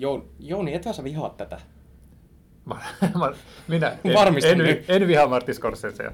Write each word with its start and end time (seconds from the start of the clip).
Jouni, 0.00 0.24
Jouni 0.38 0.74
ethän 0.74 0.94
sä 0.94 1.04
vihaat 1.04 1.36
tätä. 1.36 1.60
Mä, 2.64 2.74
mä, 3.18 3.32
minä 3.68 3.96
en, 4.04 4.14
Varmistan 4.14 4.52
en, 4.52 4.58
nyt. 4.58 4.84
en 4.90 5.08
vihaa 5.08 5.28
Martti 5.28 5.54
Scorsesea. 5.54 6.12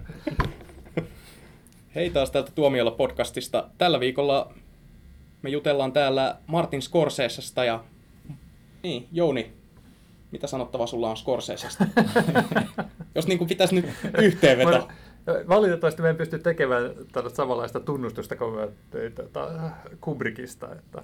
Hei 1.95 2.11
taas 2.11 2.31
täältä 2.31 2.53
Tuomiolla 2.55 2.91
podcastista. 2.91 3.69
Tällä 3.79 4.01
viikolla 4.01 4.55
me 5.43 5.51
jutellaan 5.51 5.93
täällä 5.93 6.37
Martin 6.47 6.83
Scorsesesta 6.83 7.65
ja... 7.65 7.85
Niin, 8.83 9.09
Jouni, 9.13 9.53
mitä 10.31 10.47
sanottavaa 10.47 10.87
sulla 10.87 11.11
on 11.11 11.17
Scorsesesta? 11.17 11.87
Jos 13.15 13.27
niin 13.27 13.39
kuin 13.39 13.49
pitäisi 13.49 13.75
nyt 13.75 13.87
yhteenveto. 14.19 14.89
Valitettavasti 15.49 16.03
me 16.03 16.09
en 16.09 16.17
pysty 16.17 16.39
tekemään 16.39 16.91
tällaista 17.13 17.37
samanlaista 17.37 17.81
tunnustusta 17.81 18.37
kuin 18.37 18.69
Kubrickista. 20.01 20.73
Että, 20.73 21.03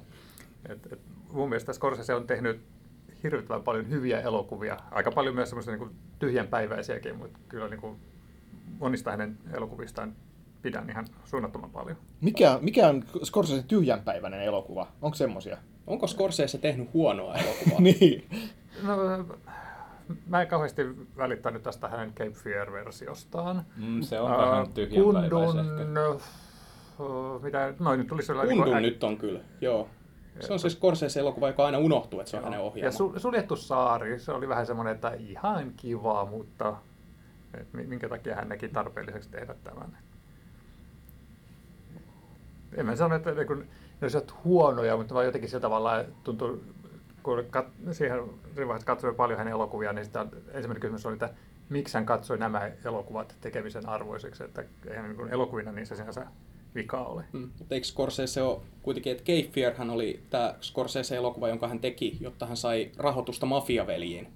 et, 0.69 0.93
et 0.93 1.01
mun 1.33 1.49
mielestä 1.49 1.73
Scorsese 1.73 2.15
on 2.15 2.27
tehnyt 2.27 2.61
hirvittävän 3.23 3.63
paljon 3.63 3.91
hyviä 3.91 4.21
elokuvia. 4.21 4.77
Aika 4.91 5.11
paljon 5.11 5.35
myös 5.35 5.49
semmoisia 5.49 5.77
niin 5.77 5.91
tyhjänpäiväisiäkin, 6.19 7.17
mutta 7.17 7.39
kyllä 7.49 7.69
niin 7.69 7.81
kuin 7.81 7.97
monista 8.79 9.11
hänen 9.11 9.39
elokuvistaan 9.53 10.17
pidän 10.63 10.91
ihan 10.91 11.07
suunnattoman 11.25 11.71
paljon. 11.71 11.97
Mikä, 12.21 12.59
mikä 12.61 12.89
on 12.89 13.05
Scorsese 13.25 13.63
tyhjänpäiväinen 13.63 14.43
elokuva? 14.43 14.87
Onko 15.03 15.15
semmosia? 15.15 15.57
Onko 15.87 16.07
Scorsese 16.07 16.59
tehnyt 16.59 16.93
huonoa 16.95 17.35
elokuvaa? 17.35 17.81
niin. 18.01 18.29
No, 18.83 18.97
mä 20.27 20.43
en 20.43 20.49
kauheasti 20.49 20.83
välittänyt 21.17 21.63
tästä 21.63 21.89
hänen 21.89 22.13
Cape 22.15 22.31
Fear-versiostaan. 22.31 23.63
Mm, 23.77 24.03
se 24.03 24.21
on 24.21 24.31
Ää, 24.31 24.39
vähän 24.39 24.73
tyhjänpäiväis 24.73 25.55
ehkä. 25.55 25.75
Kundun, 25.85 26.21
äh, 27.37 27.43
mitä, 27.43 27.75
noin 27.81 27.99
nyt 27.99 28.09
tuli 28.09 28.23
sellainen... 28.23 28.57
Kundun 28.57 28.75
niin 28.75 28.83
nyt 28.83 29.05
on 29.05 29.17
kyllä, 29.17 29.41
joo. 29.61 29.89
Se 30.41 30.53
on 30.53 30.59
siis 30.59 30.73
Scorsese-elokuva, 30.73 31.49
joka 31.49 31.65
aina 31.65 31.79
unohtuu, 31.79 32.21
että 32.21 32.31
se 32.31 32.37
on 32.37 32.45
hänen 32.45 32.59
Ja 32.59 32.65
ohjelma. 32.65 32.91
sul, 32.91 33.19
suljettu 33.19 33.57
saari, 33.57 34.19
se 34.19 34.33
oli 34.33 34.49
vähän 34.49 34.67
semmoinen, 34.67 34.95
että 34.95 35.13
ihan 35.19 35.73
kiva, 35.77 36.25
mutta 36.25 36.77
minkä 37.73 38.09
takia 38.09 38.35
hän 38.35 38.49
näki 38.49 38.69
tarpeelliseksi 38.69 39.31
tehdä 39.31 39.55
tämän. 39.65 39.99
En 42.77 42.87
mä 42.87 42.97
sano, 42.97 43.15
että 43.15 43.33
ne, 43.33 43.45
kun, 43.45 43.59
ne 43.59 43.67
olisivat 44.03 44.35
huonoja, 44.45 44.97
mutta 44.97 45.15
vaan 45.15 45.27
jotenkin 45.27 45.51
sillä 45.51 45.61
tavalla 45.61 46.05
tuntuu, 46.25 46.65
kun 47.23 47.45
kat, 47.51 47.67
siihen 47.93 48.19
vaiheessa 48.57 48.87
katsoin 48.87 49.15
paljon 49.15 49.39
hänen 49.39 49.53
elokuvia, 49.53 49.93
niin 49.93 50.05
sitä 50.05 50.27
ensimmäinen 50.53 50.81
kysymys 50.81 51.07
oli, 51.07 51.15
että 51.15 51.31
miksi 51.69 51.95
hän 51.95 52.07
katsoi 52.07 52.39
nämä 52.39 52.71
elokuvat 52.85 53.37
tekemisen 53.41 53.89
arvoiseksi, 53.89 54.45
että 54.45 54.65
eihän 54.87 55.17
niin 55.17 55.29
elokuvina 55.29 55.73
niissä 55.73 55.97
sinänsä 55.97 56.27
vika 56.75 57.05
ole. 57.05 57.25
Mm. 57.33 57.51
Mutta 57.59 57.75
eikö 57.75 57.87
Scorsese 57.87 58.43
ole 58.43 58.61
kuitenkin, 58.83 59.13
että 59.13 59.25
Cape 59.25 59.49
Fear 59.53 59.75
hän 59.75 59.91
oli 59.91 60.21
tämä 60.31 60.55
Scorsese-elokuva, 60.61 61.49
jonka 61.49 61.69
hän 61.69 61.79
teki, 61.81 62.17
jotta 62.21 62.47
hän 62.47 62.57
sai 62.57 62.91
rahoitusta 62.97 63.47
mafiaveljiin. 63.47 64.29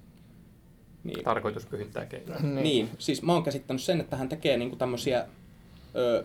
Niin, 1.05 1.25
Tarkoitus 1.25 1.67
pyhittää 1.67 2.07
keinoja. 2.07 2.41
niin. 2.43 2.63
niin, 2.63 2.89
siis 2.99 3.23
mä 3.23 3.33
oon 3.33 3.43
käsittänyt 3.43 3.83
sen, 3.83 4.01
että 4.01 4.17
hän 4.17 4.29
tekee 4.29 4.57
niinku 4.57 4.77
tämmöisiä 4.77 5.27
ö, 5.97 6.25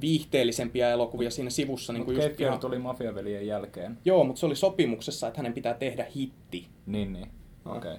viihteellisempiä 0.00 0.90
elokuvia 0.90 1.30
siinä 1.30 1.50
sivussa. 1.50 1.92
Niinku 1.92 2.10
Mut 2.10 2.16
just 2.16 2.28
Cape 2.28 2.38
Fear 2.38 2.48
ihan- 2.52 2.60
tuli 2.60 2.78
mafiaveljen 2.78 3.46
jälkeen. 3.46 3.98
Joo, 4.04 4.24
mutta 4.24 4.40
se 4.40 4.46
oli 4.46 4.56
sopimuksessa, 4.56 5.26
että 5.28 5.38
hänen 5.38 5.52
pitää 5.52 5.74
tehdä 5.74 6.06
hitti. 6.16 6.66
Niin, 6.86 7.12
niin. 7.12 7.26
Okei. 7.66 7.78
Okay. 7.78 7.96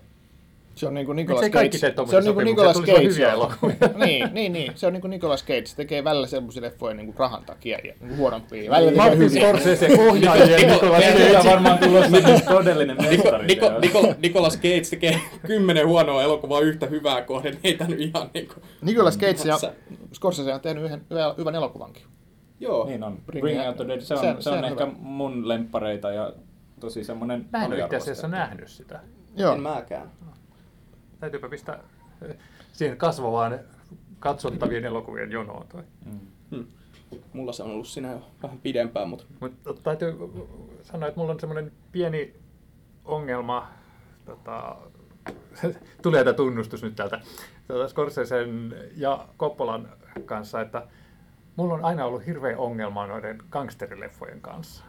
Se 0.78 0.88
on 0.88 0.94
niinku 0.94 1.14
Nicolas 1.14 1.42
Miksei 1.42 1.50
Cage. 1.52 1.60
kaikki 1.60 1.80
tee 1.80 1.94
se 2.10 2.18
on 2.18 2.24
niinku 2.24 2.40
sopimuksia? 2.40 2.44
Nicolas 2.44 2.78
Cage. 2.78 3.04
hyviä 3.04 3.28
joo. 3.28 3.34
elokuvia. 3.34 3.76
niin, 4.06 4.30
niin, 4.34 4.54
niin. 4.54 4.72
Se 4.76 4.88
on 4.88 4.94
niinku 4.94 5.08
Nicolas 5.08 5.44
Cage. 5.46 5.66
Se 5.66 5.76
tekee 5.76 6.04
välillä 6.04 6.28
semmoisia 6.28 6.62
leffoja 6.62 6.94
niinku 6.94 7.14
rahan 7.18 7.44
takia 7.46 7.78
ja 7.84 7.94
niinku 8.00 8.16
huonompia. 8.16 8.72
Välillä 8.72 8.92
tekee 8.92 9.04
Martin 9.04 9.20
hyviä. 9.20 9.42
Scorsese 9.42 9.88
ohjaaja 10.10 10.46
ja 10.46 10.74
Nicolas 10.74 11.00
Meillä 11.00 11.26
Cage. 11.26 11.38
on 11.38 11.46
varmaan 11.46 11.78
tulossa 11.78 12.46
todellinen 12.56 12.98
Niko, 12.98 13.10
mestari. 13.12 13.48
Niko, 13.48 13.72
Niko, 13.82 14.14
Nicolas 14.22 14.56
Cage 14.58 14.82
tekee 14.90 15.20
kymmenen 15.48 15.88
huonoa 15.88 16.24
elokuvaa 16.24 16.60
yhtä 16.60 16.86
hyvää 16.86 17.22
kohden. 17.22 17.58
Ei 17.64 17.74
tämä 17.74 17.90
nyt 17.90 18.00
ihan 18.00 18.30
niinku... 18.34 18.54
Nicolas 18.82 19.18
Cage 19.18 19.48
ja 19.50 19.58
Sä- 19.58 19.74
Scorsese 20.14 20.54
on 20.54 20.62
tehnyt 20.62 20.84
yhden 20.84 21.02
hyvän, 21.10 21.34
hyvän 21.38 21.56
elokuvankin. 21.56 22.04
Joo. 22.60 22.86
Niin 22.86 23.04
on. 23.04 23.18
Bring 23.26 23.44
Bring 23.44 23.68
Out 23.68 23.76
the 23.78 23.88
Dead. 23.88 24.02
Se 24.02 24.14
on, 24.14 24.20
se- 24.20 24.36
se 24.38 24.42
se 24.42 24.50
on 24.50 24.58
on 24.58 24.66
ehkä 24.66 24.88
mun 25.00 25.48
lemppareita 25.48 26.12
ja 26.12 26.34
tosi 26.80 27.04
semmonen 27.04 27.46
Mä 27.52 27.66
en 27.66 27.74
ole 27.74 27.84
itse 27.84 27.96
asiassa 27.98 28.28
nähnyt 28.28 28.68
sitä. 28.70 29.00
Joo. 29.36 29.54
En 29.54 29.62
mäkään. 29.62 30.12
Täytyypä 31.20 31.50
pistää 31.50 31.80
eh, 32.22 32.38
siihen 32.74 32.98
kasvavaan 32.98 33.60
katsottavien 34.20 34.86
elokuvien 34.86 35.32
jonoon. 35.32 35.68
Toi. 35.68 35.84
Mm. 36.06 36.20
Hmm. 36.52 36.68
Mulla 37.34 37.54
se 37.54 37.64
on 37.64 37.72
ollut 37.72 37.88
siinä 37.88 38.12
jo 38.12 38.22
vähän 38.44 38.60
pidempään, 38.60 39.10
mutta 39.10 39.26
Mutta 39.40 39.74
täytyy 39.74 40.16
sanoa, 40.82 41.08
että 41.08 41.20
mulla 41.20 41.34
on 41.34 41.40
semmoinen 41.40 41.72
pieni 41.92 42.34
ongelma, 43.06 43.68
tota, 44.26 44.76
tulee 46.02 46.24
tämä 46.24 46.34
tunnustus 46.34 46.84
nyt 46.84 46.96
täältä, 46.96 47.20
täältä 47.68 47.88
Scorsesen 47.88 48.76
ja 48.96 49.28
Koppolan 49.38 49.90
kanssa, 50.26 50.62
että 50.62 50.88
mulla 51.56 51.74
on 51.74 51.86
aina 51.86 52.06
ollut 52.06 52.26
hirveä 52.26 52.58
ongelma 52.58 53.08
noiden 53.08 53.38
gangsterileffojen 53.50 54.42
kanssa. 54.42 54.84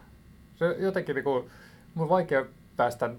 Se 0.55 0.75
jotenkin 0.79 1.15
niin 1.15 1.23
kuin, 1.23 1.49
mun 1.93 2.03
on 2.03 2.09
vaikea 2.09 2.45
päästä 2.77 3.09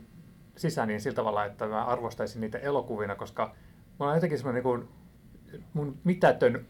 sisään 0.61 0.89
niin 0.89 1.01
sillä 1.01 1.15
tavalla, 1.15 1.45
että 1.45 1.67
mä 1.67 1.85
arvostaisin 1.85 2.41
niitä 2.41 2.59
elokuvina, 2.59 3.17
koska 3.17 3.55
mulla 3.99 4.11
on 4.11 4.17
jotenkin 4.17 4.39
semmoinen 4.39 4.65
niin 4.65 4.73
kuin, 4.73 4.89
mun 5.73 5.99
mitätön 6.05 6.67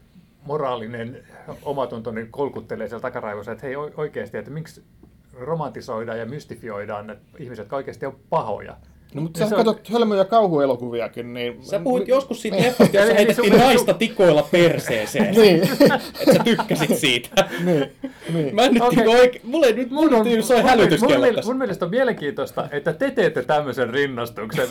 moraalinen 0.47 1.25
omatunto 1.63 2.11
niin 2.13 2.31
kolkuttelee 2.31 2.89
siellä 2.89 3.03
takaraivossa, 3.03 3.53
että 3.53 3.67
hei 3.67 3.77
oikeasti, 3.77 4.39
että 4.39 4.51
miksi 4.51 4.85
romantisoidaan 5.33 6.19
ja 6.19 6.27
mystifioidaan 6.27 7.07
ne 7.07 7.17
ihmiset, 7.39 7.73
oikeasti 7.73 8.07
on 8.07 8.21
pahoja. 8.31 8.77
No, 9.15 9.23
mutta 9.23 9.41
Niin 9.41 9.47
sä 9.47 9.51
se 9.51 9.61
on- 9.61 9.65
katsot 9.65 9.89
hölmöjä 9.93 10.25
kauhuelokuviakin, 10.25 11.35
niin... 11.35 11.59
sä 11.65 11.79
puhuit 11.81 12.05
mi- 12.07 12.11
joskus 12.11 12.43
siitä 12.43 12.57
niin. 12.57 12.67
leffasta, 12.67 12.97
jossa 12.97 13.15
heitettiin 13.15 13.53
naista 13.59 13.95
tikoilla 13.95 14.43
perseeseen. 14.51 15.35
Niin, 15.41 15.63
Että 15.63 16.01
sä 16.35 16.45
tykkäsit 16.45 16.99
siitä. 16.99 17.49
niin, 17.65 17.93
niin. 18.33 18.55
Mä 18.55 18.63
en 18.63 18.75
nyt 18.75 18.83
Okei. 18.83 18.97
niinku 18.97 19.13
oikein... 19.13 19.43
Mulle 19.45 19.67
ei 19.67 19.73
nyt 19.73 19.91
mun, 19.91 20.13
mun 20.13 20.43
soi 20.43 20.57
mun, 20.61 20.71
hälytyskello 20.71 21.27
miel- 21.27 21.35
tässä. 21.35 21.51
mun 21.51 21.59
mielestä 21.59 21.85
on 21.85 21.91
mielenkiintoista, 21.91 22.69
että 22.71 22.93
te 22.93 23.11
teette 23.11 23.43
tämmöisen 23.43 23.91
rinnastuksen. 23.91 24.67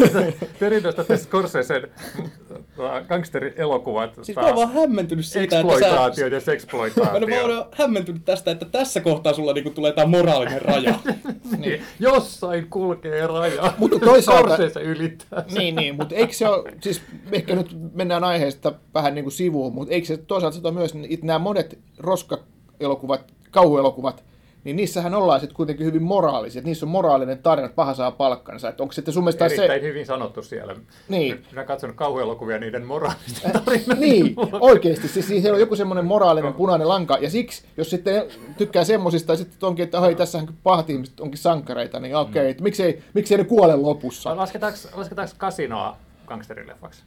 Te 0.59 0.69
rinnastatte 0.69 1.17
Scorsesen 1.17 1.87
äh, 2.21 3.07
gangsterielokuvat, 3.07 4.11
Siis 4.21 4.35
mä 4.37 4.45
oon 4.45 4.55
vaan 4.55 4.73
hämmentynyt 4.73 5.25
siitä, 5.25 5.59
että 5.59 5.71
sä... 5.73 5.77
exploitaatio 5.77 6.25
ja 6.27 6.31
Mä 6.33 6.39
sexploitaatio. 6.39 7.41
oon 7.45 7.65
hämmentynyt 7.71 8.25
tästä, 8.25 8.51
että 8.51 8.65
tässä 8.65 9.01
kohtaa 9.01 9.33
sulla 9.33 9.53
niinku 9.53 9.69
tulee 9.69 9.91
tää 9.91 10.05
moraalinen 10.05 10.61
raja. 10.61 10.93
niin. 11.57 11.81
Jossain 11.99 12.67
kulkee 12.69 13.27
raja. 13.27 13.73
Mutta 13.77 13.99
toisaalta- 13.99 14.28
Scorsese 14.37 14.81
ylittää 14.81 15.43
sen. 15.47 15.57
Niin, 15.57 15.75
niin, 15.75 15.95
mutta 15.95 16.15
eikö 16.15 16.33
se 16.33 16.49
ole, 16.49 16.73
siis 16.81 17.01
ehkä 17.31 17.55
nyt 17.55 17.77
mennään 17.93 18.23
aiheesta 18.23 18.73
vähän 18.93 19.15
niin 19.15 19.25
kuin 19.25 19.33
sivuun, 19.33 19.73
mutta 19.73 19.93
eikö 19.93 20.07
se 20.07 20.17
toisaalta 20.17 20.55
sitä 20.55 20.71
myös, 20.71 20.93
että 21.09 21.25
nämä 21.25 21.39
monet 21.39 21.79
roska-elokuvat, 21.97 23.33
kauhuelokuvat, 23.51 24.23
niin 24.69 24.75
niissähän 24.75 25.13
ollaan 25.13 25.39
sitten 25.39 25.55
kuitenkin 25.55 25.85
hyvin 25.85 26.03
moraalisia, 26.03 26.59
että 26.59 26.67
niissä 26.67 26.85
on 26.85 26.89
moraalinen 26.89 27.37
tarina, 27.37 27.65
että 27.65 27.75
paha 27.75 27.93
saa 27.93 28.11
palkkansa, 28.11 28.69
että 28.69 28.83
onko 28.83 28.93
sitten 28.93 29.13
sun 29.13 29.23
mielestä 29.23 29.45
Erittäin 29.45 29.81
se... 29.81 29.87
hyvin 29.87 30.05
sanottu 30.05 30.43
siellä. 30.43 30.75
Niin. 31.09 31.35
Minä 31.35 31.47
olen 31.53 31.65
katsonut 31.65 31.95
kauhuelokuvia 31.95 32.59
niiden 32.59 32.85
moraalista 32.85 33.49
tarinaa. 33.49 33.97
Niin, 33.99 34.35
oikeasti. 34.59 35.07
Siis 35.07 35.27
siellä 35.27 35.53
on 35.53 35.59
joku 35.59 35.75
semmoinen 35.75 36.05
moraalinen 36.05 36.53
punainen 36.53 36.87
lanka. 36.87 37.17
Ja 37.21 37.29
siksi, 37.29 37.63
jos 37.77 37.89
sitten 37.89 38.23
tykkää 38.57 38.83
semmosista, 38.83 39.33
ja 39.33 39.37
sitten 39.37 39.67
onkin, 39.67 39.83
että 39.83 40.01
hei, 40.01 40.15
tässähän 40.15 40.47
pahat 40.63 40.89
ihmiset 40.89 41.19
onkin 41.19 41.37
sankareita, 41.37 41.99
niin 41.99 42.15
okei, 42.15 42.41
okay, 42.41 42.51
että 42.51 42.63
miksei, 42.63 43.03
miksei 43.13 43.37
ne 43.37 43.43
kuole 43.43 43.75
lopussa. 43.75 44.37
Lasketaanko, 44.37 44.79
lasketaanko 44.95 45.33
kasinoa 45.37 45.97
gangsterileffaksi? 46.25 47.03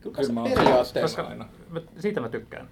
Kyllä 0.00 0.16
Kyllä 0.16 0.32
mä 0.32 0.42
oon 0.42 0.52
periaatteessa. 0.52 1.22
Koska 1.22 1.22
aina. 1.22 1.48
siitä 1.98 2.20
mä 2.20 2.28
tykkään. 2.28 2.68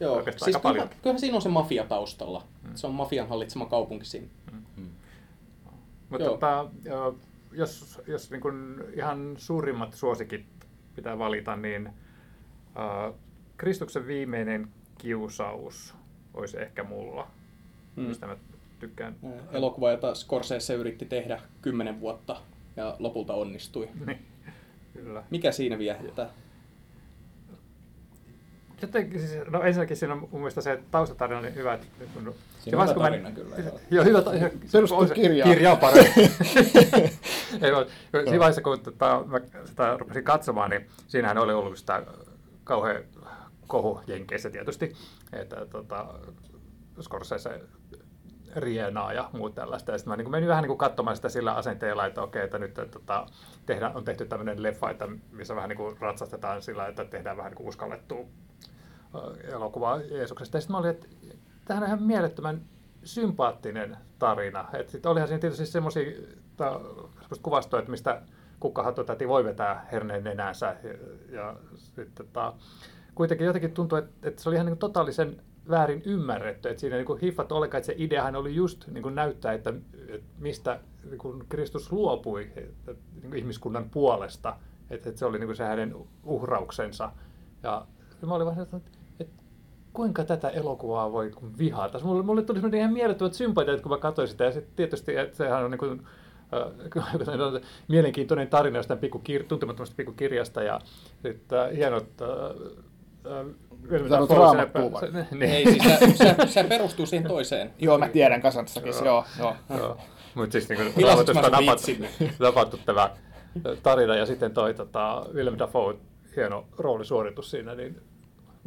Joo, 0.00 0.16
Oikeastaan 0.16 0.44
siis 0.44 0.56
aika 0.56 0.68
kyllähän, 0.68 0.88
paljon. 0.88 1.02
kyllähän 1.02 1.20
siinä 1.20 1.36
on 1.36 1.42
se 1.42 1.48
mafia 1.48 1.84
taustalla. 1.84 2.44
Se 2.74 2.86
on 2.86 2.94
mafian 2.94 3.28
hallitsema 3.28 3.66
kaupunki 3.66 4.04
siinä. 4.04 4.26
Mutta 6.10 6.24
Joo. 6.24 6.32
tota, 6.32 6.60
ö, 6.86 7.12
jos, 7.52 8.00
jos 8.06 8.30
niin 8.30 8.40
kun 8.40 8.84
ihan 8.96 9.34
suurimmat 9.38 9.94
suosikit 9.94 10.46
pitää 10.96 11.18
valita, 11.18 11.56
niin 11.56 11.86
äh, 11.86 13.14
Kristuksen 13.56 14.06
viimeinen 14.06 14.68
kiusaus 14.98 15.94
olisi 16.34 16.58
ehkä 16.60 16.84
mulla, 16.84 17.28
Mm. 17.96 18.02
mistä 18.04 18.26
mä 18.26 18.36
tykkään. 18.78 19.16
Elokuva, 19.52 19.90
jota 19.90 20.14
Scorsese 20.14 20.74
yritti 20.74 21.04
tehdä 21.04 21.40
kymmenen 21.62 22.00
vuotta 22.00 22.36
ja 22.76 22.96
lopulta 22.98 23.34
onnistui. 23.34 23.88
Niin, 24.06 24.18
kyllä. 24.92 25.24
Mikä 25.30 25.52
siinä 25.52 25.78
viehättää? 25.78 26.30
Jotenkin, 28.82 29.20
siis, 29.20 29.46
no 29.50 29.62
ensinnäkin 29.62 29.96
siinä 29.96 30.14
on 30.14 30.20
mun 30.20 30.40
mielestä 30.40 30.60
se 30.60 30.80
taustatarina 30.90 31.38
oli 31.38 31.54
hyvä. 31.54 31.74
Että, 31.74 31.86
kun, 32.14 32.34
Siinä 32.60 32.82
on 32.82 32.94
tarina 32.94 33.30
kyllä, 33.30 33.56
joo. 33.56 33.80
Joo, 33.90 34.04
hyvä 34.04 34.22
ta- 34.22 34.30
Perustuu 34.72 34.98
on 34.98 35.08
se- 35.08 35.14
kirjaan. 35.14 35.50
Kirja 35.50 35.72
on 35.72 35.78
parempi. 35.78 36.20
Ei, 37.62 37.72
vaan 37.72 37.86
siinä 38.12 38.38
vaiheessa, 38.38 38.62
kun 38.62 38.80
tota, 38.80 39.24
mä 39.26 39.40
sitä 39.64 39.96
rupesin 39.96 40.24
katsomaan, 40.24 40.70
niin 40.70 40.86
siinähän 41.08 41.38
oli 41.38 41.52
ollut 41.52 41.78
sitä 41.78 42.02
kauhean 42.64 43.02
kohu 43.66 44.00
Jenkeissä 44.06 44.50
tietysti, 44.50 44.92
että 45.32 45.66
tota, 45.66 46.06
Scorsese 47.00 47.60
rienaa 48.56 49.12
ja 49.12 49.30
muut 49.32 49.54
tällaista. 49.54 49.92
Ja 49.92 49.98
sitten 49.98 50.12
mä 50.12 50.16
niin 50.16 50.30
menin 50.30 50.48
vähän 50.48 50.62
niin 50.62 50.68
kuin 50.68 50.78
katsomaan 50.78 51.16
sitä 51.16 51.28
sillä 51.28 51.54
asenteella, 51.54 52.06
että 52.06 52.22
okei, 52.22 52.44
että 52.44 52.58
nyt 52.58 52.78
että, 52.78 52.98
tota, 52.98 53.26
tehdään, 53.66 53.96
on 53.96 54.04
tehty 54.04 54.26
tämmöinen 54.26 54.62
leffa, 54.62 54.90
että 54.90 55.08
missä 55.32 55.56
vähän 55.56 55.68
niin 55.68 55.76
kuin 55.76 55.96
ratsastetaan 56.00 56.62
sillä, 56.62 56.86
että 56.86 57.04
tehdään 57.04 57.36
vähän 57.36 57.50
niin 57.50 57.56
kuin 57.56 57.68
uskallettua 57.68 58.26
elokuvaa 59.42 60.00
Jeesuksesta. 60.00 60.56
Ja 60.56 60.60
sitten 60.60 60.74
mä 60.74 60.78
olin, 60.78 60.90
että 60.90 61.06
tämähän 61.64 61.82
on 61.82 61.88
ihan 61.88 62.02
mielettömän 62.02 62.60
sympaattinen 63.04 63.96
tarina. 64.18 64.68
Et 64.72 64.88
sit 64.88 65.06
olihan 65.06 65.28
siinä 65.28 65.40
tietysti 65.40 65.66
semmoisia 65.66 66.12
kuvastoja, 67.42 67.78
että 67.78 67.90
mistä 67.90 68.22
kukkahattu 68.60 69.04
täti 69.04 69.28
voi 69.28 69.44
vetää 69.44 69.86
herneen 69.92 70.24
nenänsä. 70.24 70.76
Ja, 70.82 70.92
ja 71.36 71.56
sitten, 71.76 72.14
tota, 72.14 72.52
kuitenkin 73.14 73.46
jotenkin 73.46 73.72
tuntui, 73.72 73.98
että, 73.98 74.28
että 74.28 74.42
se 74.42 74.48
oli 74.48 74.56
ihan 74.56 74.66
niin 74.66 74.78
totaalisen 74.78 75.42
väärin 75.68 76.02
ymmärretty. 76.04 76.68
Että 76.68 76.80
siinä 76.80 76.96
niin 76.96 77.06
kuin 77.06 77.20
ollenkaan, 77.50 77.78
että 77.78 77.86
se 77.86 77.94
ideahan 77.96 78.36
oli 78.36 78.54
just 78.54 78.86
niin 78.88 79.02
kuin 79.02 79.14
näyttää, 79.14 79.52
että, 79.52 79.74
että 80.08 80.26
mistä 80.38 80.80
niin 81.04 81.18
kuin 81.18 81.44
Kristus 81.48 81.92
luopui 81.92 82.50
että, 82.56 82.92
niin 83.12 83.30
kuin 83.30 83.38
ihmiskunnan 83.38 83.90
puolesta. 83.90 84.56
Että, 84.90 85.08
että 85.08 85.18
se 85.18 85.26
oli 85.26 85.38
niin 85.38 85.48
kuin 85.48 85.56
se 85.56 85.64
hänen 85.64 85.94
uhrauksensa. 86.24 87.12
Ja 87.62 87.86
mä 88.26 88.34
olin 88.34 88.46
vaan, 88.46 88.60
että, 88.60 88.76
että 88.76 88.97
kuinka 89.92 90.24
tätä 90.24 90.48
elokuvaa 90.48 91.12
voi 91.12 91.30
vihata. 91.58 92.00
Mulle, 92.02 92.22
mulle 92.22 92.42
tuli 92.42 92.58
semmoinen 92.58 92.80
ihan 92.80 92.92
mielettömät 92.92 93.34
sympatiat, 93.34 93.80
kun 93.80 93.92
mä 93.92 93.98
katsoin 93.98 94.28
sitä. 94.28 94.44
Ja 94.44 94.52
sitten 94.52 94.76
tietysti, 94.76 95.16
että 95.16 95.36
sehän 95.36 95.64
on 95.64 95.70
niin 95.70 95.78
kuin, 95.78 96.06
äh, 96.96 97.62
mielenkiintoinen 97.88 98.48
tarina 98.48 98.78
jostain 98.78 99.00
pikku 99.00 99.18
kir- 99.18 99.44
tuntemattomasta 99.44 99.96
pikkukirjasta 99.96 100.62
ja 100.62 100.80
sitten 101.22 101.58
äh, 101.58 101.76
hienot 101.76 102.06
äh, 102.22 102.28
Sanot 104.08 104.30
raamattua 104.30 104.92
vai? 104.92 105.02
Niin. 105.30 105.42
Ei, 105.42 105.64
siis 105.64 105.84
se, 105.84 105.98
se, 106.14 106.46
se 106.46 106.64
perustuu 106.64 107.06
siihen 107.06 107.28
toiseen. 107.28 107.70
Joo, 107.78 107.98
mä 107.98 108.08
tiedän 108.08 108.42
Kasanssakin, 108.42 108.94
se, 108.94 109.04
joo, 109.04 109.24
joo. 109.38 109.56
Joo. 109.78 109.98
Mutta 110.34 110.52
siis 110.52 110.68
niin 110.68 110.80
mä 110.80 111.16
sun 111.16 112.34
napattu, 112.38 112.78
tämä 112.84 113.10
tarina 113.82 114.14
ja 114.14 114.26
sitten 114.26 114.50
toi 114.50 114.74
tota, 114.74 115.26
Willem 115.34 115.58
Dafoe 115.58 115.94
hieno 116.36 116.66
roolisuoritus 116.78 117.50
siinä, 117.50 117.74
niin 117.74 118.00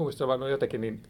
se 0.10 0.24
on 0.24 0.52
jotenkin 0.52 0.82
niin 0.82 1.04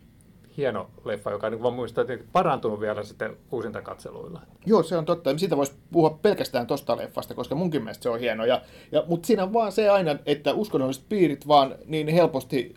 hieno 0.57 0.89
leffa, 1.06 1.31
joka 1.31 1.50
niin 1.50 1.63
vaan 1.63 1.74
muistaa, 1.74 2.01
että 2.01 2.25
parantunut 2.31 2.80
vielä 2.80 3.04
sitten 3.04 3.38
uusintakatseluilla. 3.51 4.42
Joo, 4.66 4.83
se 4.83 4.98
on 4.98 5.06
totta. 5.06 5.38
Siitä 5.38 5.57
voisi 5.57 5.74
puhua 5.92 6.19
pelkästään 6.22 6.68
tosta 6.68 6.98
leffasta, 6.98 7.33
koska 7.33 7.56
munkin 7.56 7.83
mielestä 7.83 8.04
se 8.04 8.10
on 8.10 8.19
hieno. 8.19 8.45
Ja, 8.45 8.62
ja, 8.92 9.04
mutta 9.07 9.28
siinä 9.28 9.44
on 9.44 9.54
vaan 9.54 9.72
se 9.72 9.89
aina, 9.89 10.16
että 10.25 10.54
uskonnolliset 10.54 11.04
piirit 11.10 11.48
vaan 11.48 11.75
niin 11.86 12.07
helposti, 12.07 12.74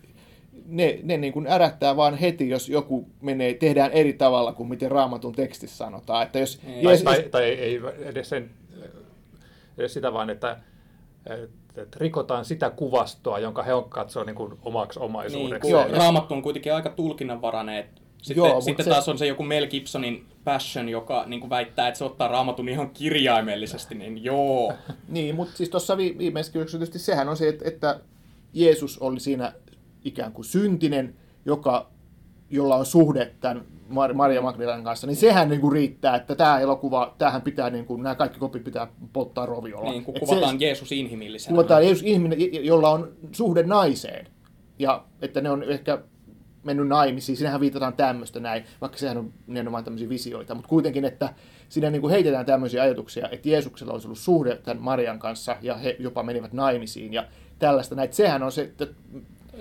ne, 0.66 0.98
ne 1.02 1.16
niin 1.16 1.32
kuin 1.32 1.46
ärähtää 1.46 1.96
vaan 1.96 2.14
heti, 2.14 2.48
jos 2.48 2.68
joku 2.68 3.08
menee, 3.20 3.54
tehdään 3.54 3.92
eri 3.92 4.12
tavalla 4.12 4.52
kuin 4.52 4.68
miten 4.68 4.90
raamatun 4.90 5.34
tekstissä 5.34 5.76
sanotaan. 5.76 6.22
Että 6.22 6.38
jos, 6.38 6.60
Ei. 6.66 6.82
Tai, 6.82 6.94
Jeesus- 6.94 7.04
tai, 7.04 7.22
tai 7.30 7.44
ei 7.44 7.80
edes, 7.98 8.28
sen, 8.28 8.50
edes 9.78 9.94
sitä 9.94 10.12
vaan, 10.12 10.30
että, 10.30 10.56
että, 11.26 11.82
että 11.82 11.98
rikotaan 12.00 12.44
sitä 12.44 12.70
kuvastoa, 12.70 13.38
jonka 13.38 13.62
he 13.62 13.74
on 13.74 13.90
katsoo 13.90 14.24
niin 14.24 14.36
kuin 14.36 14.52
omaksi 14.62 14.98
Niin, 14.98 15.04
omaisuudeksi. 15.04 15.60
kun 15.60 15.70
Joo. 15.70 15.86
Raamattu 15.98 16.34
on 16.34 16.42
kuitenkin 16.42 16.74
aika 16.74 16.90
tulkinnanvarainen. 16.90 17.76
et 17.78 17.86
Sitten, 18.22 18.36
Joo, 18.44 18.60
sitten 18.60 18.84
se- 18.84 18.90
taas 18.90 19.08
on 19.08 19.18
se 19.18 19.26
joku 19.26 19.42
Mel 19.42 19.66
Gibsonin 19.66 20.26
Passion, 20.44 20.88
joka 20.88 21.24
niin 21.26 21.40
kuin 21.40 21.50
väittää, 21.50 21.88
että 21.88 21.98
se 21.98 22.04
ottaa 22.04 22.28
raamatun 22.28 22.68
ihan 22.68 22.90
kirjaimellisesti, 22.90 23.94
niin 23.94 24.24
joo. 24.24 24.72
Niin, 25.08 25.34
mutta 25.34 25.56
siis 25.56 25.68
tuossa 25.70 25.96
vi- 25.96 26.18
viimeisessä 26.18 26.52
kysymyksessä 26.52 26.78
tietysti 26.78 26.98
sehän 26.98 27.28
on 27.28 27.36
se, 27.36 27.48
että, 27.48 27.68
että 27.68 28.00
Jeesus 28.52 28.98
oli 28.98 29.20
siinä 29.20 29.52
ikään 30.04 30.32
kuin 30.32 30.44
syntinen, 30.44 31.14
joka, 31.46 31.90
jolla 32.50 32.76
on 32.76 32.86
suhde 32.86 33.32
tämän 33.40 33.64
Mar- 33.90 34.14
Maria 34.14 34.42
Magdalenan 34.42 34.84
kanssa, 34.84 35.06
niin 35.06 35.16
sehän 35.16 35.48
niin 35.48 35.60
kuin 35.60 35.72
riittää, 35.72 36.16
että 36.16 36.34
tämä 36.34 36.60
elokuva, 36.60 37.14
tämähän 37.18 37.42
pitää, 37.42 37.70
niin 37.70 37.84
kuin, 37.84 38.02
nämä 38.02 38.14
kaikki 38.14 38.38
kopit 38.38 38.64
pitää 38.64 38.86
polttaa 39.12 39.46
roviolla. 39.46 39.90
Niin, 39.90 40.04
kun 40.04 40.14
kuvataan 40.20 40.58
se, 40.58 40.64
Jeesus 40.64 40.92
inhimillisenä. 40.92 41.50
kuvataan 41.50 41.84
Jeesus 41.84 42.04
ihminen, 42.04 42.38
jolla 42.66 42.90
on 42.90 43.12
suhde 43.32 43.62
naiseen, 43.62 44.26
ja 44.78 45.04
että 45.22 45.40
ne 45.40 45.50
on 45.50 45.62
ehkä 45.62 45.98
mennyt 46.64 46.88
naimisiin, 46.88 47.36
siinähän 47.36 47.60
viitataan 47.60 47.92
tämmöistä 47.92 48.40
näin, 48.40 48.64
vaikka 48.80 48.98
sehän 48.98 49.18
on 49.18 49.32
nimenomaan 49.46 49.84
tämmöisiä 49.84 50.08
visioita, 50.08 50.54
mutta 50.54 50.68
kuitenkin, 50.68 51.04
että 51.04 51.34
siinä 51.68 51.90
niin 51.90 52.00
kuin 52.00 52.10
heitetään 52.10 52.46
tämmöisiä 52.46 52.82
ajatuksia, 52.82 53.28
että 53.28 53.48
Jeesuksella 53.48 53.92
olisi 53.92 54.06
ollut 54.06 54.18
suhde 54.18 54.56
tämän 54.56 54.82
Marian 54.82 55.18
kanssa, 55.18 55.56
ja 55.62 55.76
he 55.76 55.96
jopa 55.98 56.22
menivät 56.22 56.52
naimisiin, 56.52 57.12
ja 57.12 57.24
tällaista 57.58 57.94
näin. 57.94 58.12
Sehän 58.12 58.42
on 58.42 58.52
se, 58.52 58.62
että 58.62 58.86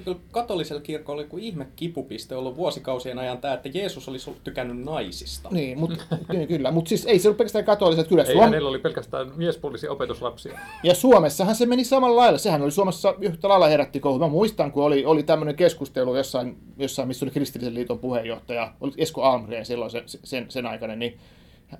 Kyllä 0.05 0.17
katolisella 0.31 0.81
kirkolla 0.81 1.21
oli 1.21 1.29
kuin 1.29 1.43
ihme 1.43 1.67
kipupiste 1.75 2.35
ollut 2.35 2.55
vuosikausien 2.55 3.19
ajan 3.19 3.37
tämä, 3.37 3.53
että 3.53 3.69
Jeesus 3.73 4.09
olisi 4.09 4.29
ollut 4.29 4.43
tykännyt 4.43 4.85
naisista. 4.85 5.49
niin, 5.51 5.79
mutta 5.79 6.03
kyllä, 6.47 6.71
mutta 6.71 6.89
siis 6.89 7.05
ei 7.05 7.19
se 7.19 7.27
ole 7.27 7.35
pelkästään 7.35 7.65
katoliset, 7.65 8.07
kyllä 8.07 8.23
Ei, 8.23 8.33
Suom- 8.33 8.43
hänellä 8.43 8.69
oli 8.69 8.79
pelkästään 8.79 9.31
miespuolisia 9.35 9.91
opetuslapsia. 9.91 10.59
Ja 10.83 10.95
Suomessahan 10.95 11.55
se 11.55 11.65
meni 11.65 11.83
samalla 11.83 12.21
lailla. 12.21 12.37
Sehän 12.37 12.61
oli 12.61 12.71
Suomessa 12.71 13.15
yhtä 13.21 13.49
lailla 13.49 13.67
herätti 13.67 13.99
kohut. 13.99 14.19
Mä 14.19 14.27
muistan, 14.27 14.71
kun 14.71 14.83
oli, 14.83 15.05
oli 15.05 15.23
tämmöinen 15.23 15.55
keskustelu 15.55 16.15
jossain, 16.15 16.57
jossain, 16.77 17.07
missä 17.07 17.25
oli 17.25 17.31
Kristillisen 17.31 17.73
liiton 17.73 17.99
puheenjohtaja, 17.99 18.73
oli 18.81 18.91
Esko 18.97 19.23
Almgren 19.23 19.65
silloin 19.65 19.91
se, 19.91 20.03
sen, 20.05 20.45
sen 20.49 20.65
aikainen, 20.65 20.99
niin 20.99 21.19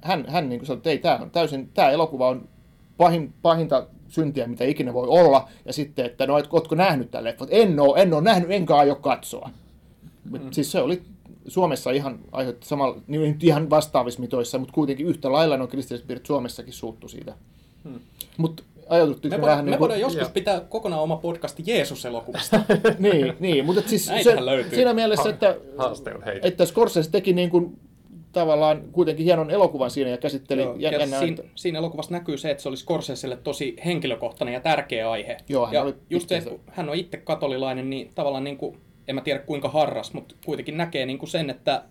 hän, 0.02 0.26
hän 0.28 0.50
niin 0.50 0.66
sanoi, 0.66 0.78
että 0.78 0.90
ei, 0.90 0.98
tämä 0.98 1.16
on 1.16 1.32
täysin, 1.32 1.70
tämä 1.74 1.90
elokuva 1.90 2.28
on 2.28 2.50
pahin, 2.98 3.34
pahinta 3.42 3.88
syntiä, 4.14 4.48
mitä 4.48 4.66
ikinä 4.66 4.94
voi 4.94 5.08
olla. 5.08 5.50
Ja 5.66 5.74
sitten, 5.74 6.06
että 6.06 6.28
no, 6.28 6.38
et, 6.38 6.48
ootko 6.52 6.76
nähnyt 6.76 7.12
tämän 7.12 7.24
leffan? 7.24 7.48
En 7.52 7.80
ole, 7.80 8.02
en 8.02 8.14
ole 8.14 8.22
nähnyt, 8.22 8.52
enkä 8.52 8.76
aio 8.76 8.96
katsoa. 8.96 9.50
Mm. 10.32 10.40
Siis 10.52 10.72
se 10.72 10.80
oli 10.80 11.02
Suomessa 11.48 11.92
ihan 11.92 12.20
aiheutti 12.32 12.68
samalla, 12.68 13.02
niin 13.08 13.38
ihan 13.42 13.70
vastaavissa 13.70 14.22
mitoissa, 14.22 14.58
mutta 14.58 14.74
kuitenkin 14.74 15.08
yhtä 15.08 15.32
lailla 15.32 15.58
nuo 15.58 15.68
kristilliset 15.68 16.08
piirit 16.08 16.26
Suomessakin 16.26 16.74
suuttu 16.74 17.08
siitä. 17.08 17.34
Hmm. 17.84 18.00
Mutta 18.38 18.64
ajauduttiinko 18.90 19.38
Me, 19.38 19.46
vähän 19.46 19.66
me 19.66 19.72
niin 19.72 19.80
voidaan 19.80 20.00
kuin... 20.00 20.14
joskus 20.14 20.34
pitää 20.34 20.60
kokonaan 20.60 21.02
oma 21.02 21.18
podcasti 21.18 21.64
Jeesus-elokuvasta. 21.66 22.60
niin, 23.00 23.34
niin, 23.40 23.66
mutta 23.66 23.82
et 23.82 23.90
siis 23.90 24.06
se, 24.06 24.46
löytyy. 24.46 24.76
siinä 24.76 24.94
mielessä, 24.94 25.30
että, 25.30 25.56
että 26.42 26.66
Scorsese 26.66 27.12
teki 27.12 27.34
niin 27.34 27.50
kuin, 27.50 27.80
tavallaan 28.34 28.82
kuitenkin 28.92 29.26
hienon 29.26 29.52
elokuvan 29.52 29.92
siinä 29.92 30.10
ja 30.10 30.18
käsitteli... 30.18 30.62
Joo, 30.62 30.76
ja, 30.78 31.08
siinä, 31.08 31.20
että- 31.24 31.44
siinä 31.56 31.80
elokuvassa 31.80 32.12
näkyy 32.12 32.38
se, 32.38 32.52
että 32.52 32.64
se 32.64 32.70
oli 32.70 32.78
Scorseselle 32.78 33.38
tosi 33.38 33.76
henkilökohtainen 33.86 34.54
ja 34.54 34.60
tärkeä 34.60 35.12
aihe. 35.12 35.38
Joo, 35.50 35.66
hän 35.66 35.74
ja 35.74 35.82
oli 35.82 35.94
just 36.10 36.30
se, 36.30 36.42
kun 36.42 36.60
hän 36.68 36.90
on 36.90 36.96
itse 36.96 37.18
katolilainen, 37.18 37.90
niin 37.90 38.12
tavallaan 38.16 38.44
niin 38.44 38.58
kuin, 38.58 38.78
en 39.08 39.16
mä 39.16 39.22
tiedä 39.22 39.40
kuinka 39.40 39.70
harras, 39.70 40.14
mutta 40.14 40.36
kuitenkin 40.46 40.78
näkee 40.78 41.06
niin 41.06 41.20
kuin 41.20 41.30
sen, 41.30 41.50
että 41.50 41.84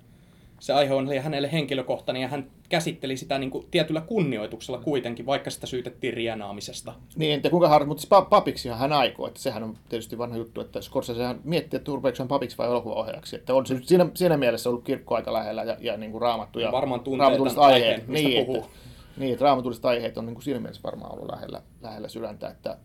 se 0.62 0.72
aihe 0.72 0.94
on 0.94 1.08
hänelle 1.22 1.52
henkilökohtainen 1.52 2.22
ja 2.22 2.28
hän 2.28 2.50
käsitteli 2.68 3.16
sitä 3.16 3.38
niin 3.38 3.50
kuin 3.50 3.66
tietyllä 3.70 4.00
kunnioituksella 4.00 4.78
kuitenkin, 4.78 5.26
vaikka 5.26 5.50
sitä 5.50 5.66
syytettiin 5.66 6.14
rienaamisesta. 6.14 6.94
Niin, 7.16 7.34
en 7.34 7.42
tiedä 7.42 7.50
kuinka 7.50 7.68
harras, 7.68 7.88
mutta 7.88 8.20
pa- 8.20 8.28
papiksihan 8.28 8.78
hän 8.78 8.92
aikoo, 8.92 9.26
että 9.26 9.40
sehän 9.40 9.62
on 9.62 9.76
tietysti 9.88 10.18
vanha 10.18 10.36
juttu, 10.36 10.60
että 10.60 10.80
Scorsesehan 10.80 11.40
miettii, 11.44 11.76
että 11.76 11.92
rupeeko 11.92 12.16
hän 12.18 12.28
papiksi 12.28 12.58
vai 12.58 12.66
elokuvaohjaajaksi, 12.66 13.36
että 13.36 13.54
on 13.54 13.66
se 13.66 13.74
nyt 13.74 13.88
siinä, 13.88 14.06
siinä 14.14 14.36
mielessä 14.36 14.70
ollut 14.70 14.84
kirkko 14.84 15.14
aika 15.14 15.32
lähellä 15.32 15.64
ja, 15.64 15.76
ja 15.80 15.96
niin 15.96 16.12
kuin 16.12 16.22
raamattu 16.22 16.58
ja 16.58 16.72
Varmaan 16.72 17.00
raamatulliset 17.18 17.58
aiheet, 17.58 17.84
aiheen, 17.84 18.10
mistä 18.10 18.28
niin, 18.28 18.46
puhuu. 18.46 18.62
että, 18.62 18.70
niin, 19.16 19.32
että 19.32 19.44
raamatulliset 19.44 19.84
aiheet 19.84 20.18
on 20.18 20.26
niin 20.26 20.34
kuin 20.34 20.44
siinä 20.44 20.60
mielessä 20.60 20.82
varmaan 20.84 21.12
ollut 21.12 21.30
lähellä, 21.30 21.62
lähellä 21.80 22.08
sydäntä, 22.08 22.48
että, 22.48 22.78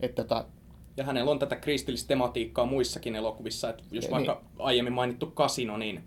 että 0.00 0.24
ta, 0.24 0.44
Ja 0.96 1.04
hänellä 1.04 1.30
on 1.30 1.38
tätä 1.38 1.56
kristillistä 1.56 2.08
tematiikkaa 2.08 2.66
muissakin 2.66 3.16
elokuvissa, 3.16 3.70
että 3.70 3.82
jos 3.90 4.04
Ja 4.04 4.10
vaikka 4.10 4.42
aiemmin 4.58 4.92
mainittu 4.92 5.26
kasino, 5.26 5.76
niin 5.76 6.04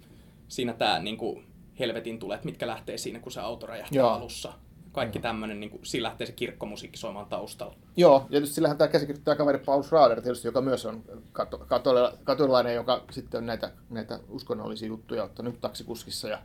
siinä 0.48 0.74
tämä 0.74 1.00
niin 1.00 1.18
kuin 1.18 1.48
helvetin 1.80 2.20
tulet, 2.20 2.44
mitkä 2.44 2.68
lähtee 2.68 2.98
siinä, 2.98 3.20
kun 3.20 3.32
se 3.32 3.40
auto 3.40 3.68
räjähtää 3.68 3.98
Joo. 3.98 4.10
alussa. 4.10 4.54
Kaikki 4.92 5.20
tämmöinen, 5.20 5.60
niin 5.60 5.70
kuin, 5.70 5.86
siinä 5.86 6.04
lähtee 6.04 6.28
se 6.28 6.34
kirkkomusiikki 6.34 6.98
soimaan 6.98 7.26
taustalla. 7.26 7.76
Joo, 7.98 8.20
ja 8.24 8.30
tietysti 8.30 8.56
sillähän 8.56 8.78
tämä 8.78 8.88
käsikirjoittaja 8.88 9.36
kaveri 9.36 9.58
Paul 9.58 9.84
Schrader 9.84 10.22
tietysti, 10.22 10.48
joka 10.48 10.62
myös 10.62 10.86
on 10.86 11.04
kato, 11.32 11.58
katole, 11.58 12.14
katolilainen, 12.24 12.76
joka 12.76 13.04
sitten 13.12 13.38
on 13.38 13.46
näitä, 13.46 13.72
näitä 13.90 14.20
uskonnollisia 14.30 14.88
juttuja 14.88 15.24
ottanut 15.24 15.62
taksikuskissa 15.62 16.28
ja, 16.28 16.40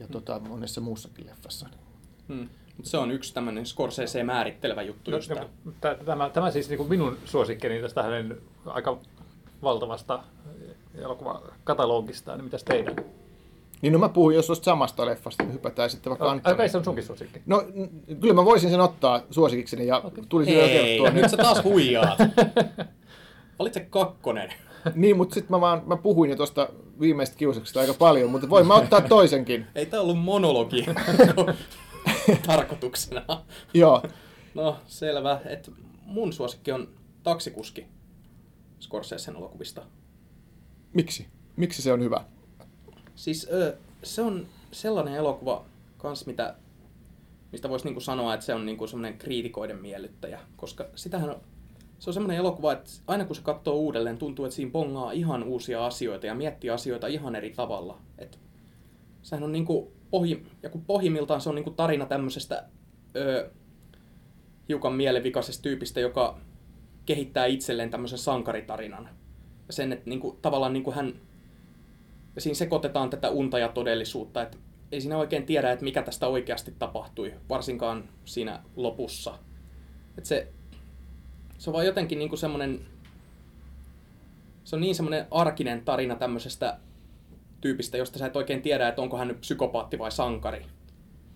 ja 0.00 0.08
tota, 0.08 0.40
monessa 0.40 0.80
muussakin 0.80 1.26
leffassa. 1.26 1.68
Hmm. 2.28 2.48
Mut 2.76 2.86
se 2.86 2.98
on 2.98 3.10
yksi 3.10 3.34
tämmöinen 3.34 3.66
Scorsese 3.66 4.24
määrittelevä 4.24 4.82
juttu 4.82 5.10
No, 5.10 5.18
no, 5.64 5.72
tämä, 6.04 6.30
tämä 6.30 6.50
siis 6.50 6.68
niin 6.68 6.78
kuin 6.78 6.88
minun 6.88 7.18
suosikkeni 7.24 7.80
tästä 7.80 8.02
hänen 8.02 8.36
aika 8.66 8.98
valtavasta 9.62 10.22
elokuvakatalogistaan, 10.98 12.38
niin 12.38 12.44
mitäs 12.44 12.64
teidän? 12.64 12.96
Niin 13.82 13.92
no 13.92 13.98
mä 13.98 14.08
puhun 14.08 14.34
jos 14.34 14.46
tuosta 14.46 14.64
samasta 14.64 15.06
leffasta, 15.06 15.42
niin 15.44 15.52
hypätään 15.54 15.90
sitten 15.90 16.10
vaikka 16.10 16.24
Ai 16.26 16.30
Antoniin. 16.32 16.56
kai 16.56 16.68
se 16.68 16.78
on 16.78 16.84
sunkin 16.84 17.04
suosikki. 17.04 17.42
No 17.46 17.62
n- 17.74 18.16
kyllä 18.20 18.34
mä 18.34 18.44
voisin 18.44 18.70
sen 18.70 18.80
ottaa 18.80 19.20
suosikikseni 19.30 19.86
ja 19.86 20.02
tuli 20.28 20.44
siinä 20.44 20.60
jo 20.60 20.66
Ei, 20.66 20.72
kerrottua. 20.98 21.20
nyt 21.22 21.30
sä 21.30 21.36
taas 21.36 21.64
huijaat. 21.64 22.18
Valitse 23.58 23.80
kakkonen. 23.80 24.52
Niin, 24.94 25.16
mutta 25.16 25.34
sitten 25.34 25.50
mä 25.56 25.60
vaan 25.60 25.82
mä 25.86 25.96
puhuin 25.96 26.30
jo 26.30 26.36
tuosta 26.36 26.68
viimeistä 27.00 27.36
kiusauksesta 27.36 27.80
aika 27.80 27.94
paljon, 27.94 28.30
mutta 28.30 28.48
voin 28.50 28.66
mä 28.66 28.74
ottaa 28.74 29.00
toisenkin. 29.00 29.66
Ei 29.74 29.86
tää 29.86 30.00
ollut 30.00 30.18
monologi 30.18 30.86
tarkoituksena. 32.46 33.22
Joo, 33.74 34.02
No, 34.54 34.76
selvä. 34.86 35.40
Et 35.46 35.70
mun 36.06 36.32
suosikki 36.32 36.72
on 36.72 36.88
taksikuski 37.22 37.86
Scorsesen 38.80 39.36
elokuvista. 39.36 39.82
Miksi? 40.94 41.26
Miksi 41.56 41.82
se 41.82 41.92
on 41.92 42.00
hyvä? 42.00 42.24
Siis 43.14 43.48
ö, 43.52 43.76
se 44.02 44.22
on 44.22 44.46
sellainen 44.72 45.14
elokuva 45.14 45.64
kans, 45.98 46.26
mitä, 46.26 46.54
mistä 47.52 47.68
voisi 47.68 47.84
niinku 47.84 48.00
sanoa, 48.00 48.34
että 48.34 48.46
se 48.46 48.54
on 48.54 48.66
niinku 48.66 48.86
semmoinen 48.86 49.18
kriitikoiden 49.18 49.78
miellyttäjä, 49.78 50.40
koska 50.56 50.86
sitähän 50.94 51.30
on, 51.30 51.40
se 51.98 52.10
on 52.10 52.14
semmoinen 52.14 52.36
elokuva, 52.36 52.72
että 52.72 52.90
aina 53.06 53.24
kun 53.24 53.36
se 53.36 53.42
katsoo 53.42 53.74
uudelleen, 53.74 54.18
tuntuu, 54.18 54.44
että 54.44 54.56
siinä 54.56 54.70
pongaa 54.70 55.12
ihan 55.12 55.42
uusia 55.42 55.86
asioita 55.86 56.26
ja 56.26 56.34
miettii 56.34 56.70
asioita 56.70 57.06
ihan 57.06 57.36
eri 57.36 57.50
tavalla. 57.50 57.98
Et 58.18 58.38
sehän 59.22 59.44
on 59.44 59.52
niinku 59.52 59.92
pohji, 60.10 60.46
ja 60.62 60.70
kun 60.70 60.84
pohjimmiltaan 60.84 61.40
se 61.40 61.48
on 61.48 61.54
niinku 61.54 61.70
tarina 61.70 62.06
tämmöisestä 62.06 62.64
öö, 63.16 63.50
hiukan 64.68 64.92
mielenvikaisesta 64.92 65.62
tyypistä, 65.62 66.00
joka 66.00 66.38
kehittää 67.06 67.46
itselleen 67.46 67.90
tämmöisen 67.90 68.18
sankaritarinan. 68.18 69.08
Sen, 69.70 69.92
että 69.92 70.10
niinku, 70.10 70.38
tavallaan 70.42 70.72
niinku 70.72 70.92
hän, 70.92 71.14
ja 72.34 72.40
siinä 72.40 72.54
sekoitetaan 72.54 73.10
tätä 73.10 73.30
unta 73.30 73.58
ja 73.58 73.68
todellisuutta, 73.68 74.42
että 74.42 74.58
ei 74.92 75.00
siinä 75.00 75.18
oikein 75.18 75.46
tiedä, 75.46 75.72
että 75.72 75.84
mikä 75.84 76.02
tästä 76.02 76.26
oikeasti 76.26 76.74
tapahtui, 76.78 77.34
varsinkaan 77.48 78.08
siinä 78.24 78.62
lopussa. 78.76 79.38
Että 80.18 80.28
se, 80.28 80.48
se 81.58 81.70
on 81.70 81.74
vaan 81.74 81.86
jotenkin 81.86 82.18
niinku 82.18 82.36
semmoinen, 82.36 82.80
se 84.64 84.76
on 84.76 84.82
niin 84.82 84.94
semmoinen 84.94 85.26
arkinen 85.30 85.84
tarina 85.84 86.16
tämmöisestä 86.16 86.78
tyypistä, 87.60 87.96
josta 87.96 88.18
sä 88.18 88.26
et 88.26 88.36
oikein 88.36 88.62
tiedä, 88.62 88.88
että 88.88 89.02
onko 89.02 89.16
hän 89.16 89.28
nyt 89.28 89.40
psykopaatti 89.40 89.98
vai 89.98 90.12
sankari. 90.12 90.66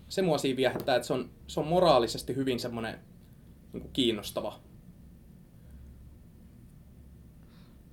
Se 0.09 0.21
mua 0.21 0.37
siinä 0.37 0.57
viehättää, 0.57 0.95
että 0.95 1.07
se 1.07 1.13
on, 1.13 1.29
se 1.47 1.59
on 1.59 1.67
moraalisesti 1.67 2.35
hyvin 2.35 2.59
semmoinen 2.59 2.99
niin 3.73 3.89
kiinnostava. 3.93 4.59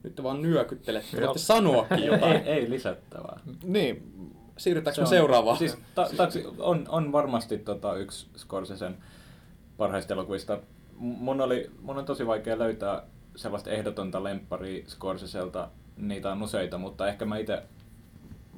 Nyt 0.07 0.15
te 0.15 0.23
vaan 0.23 0.43
nyökyttelette, 0.43 1.21
voitte 1.21 1.39
sanoakin 1.39 1.99
ei, 2.03 2.07
jotain. 2.07 2.43
ei 2.45 2.71
lisättävää. 2.71 3.41
Niin, 3.63 4.13
Siirrytäänkö 4.57 4.95
Se 4.95 5.01
me 5.01 5.07
seuraavaan? 5.07 5.57
Siis 5.57 5.79
ta, 5.95 6.09
taksi, 6.17 6.45
on, 6.59 6.85
on 6.89 7.13
varmasti 7.13 7.59
tota, 7.59 7.97
yksi 7.97 8.27
Scorsesen 8.37 8.97
parhaista 9.77 10.15
elokuvista. 10.15 10.59
Mun, 10.97 11.41
oli, 11.41 11.71
mun 11.83 11.99
on 11.99 12.05
tosi 12.05 12.27
vaikea 12.27 12.59
löytää 12.59 13.03
sellaista 13.37 13.71
ehdotonta 13.71 14.25
lempparia 14.25 14.85
Scorseselta. 14.89 15.69
Niitä 15.97 16.33
on 16.33 16.43
useita, 16.43 16.79
mutta 16.79 17.09
ehkä 17.09 17.25
mä 17.25 17.39
itse 17.39 17.63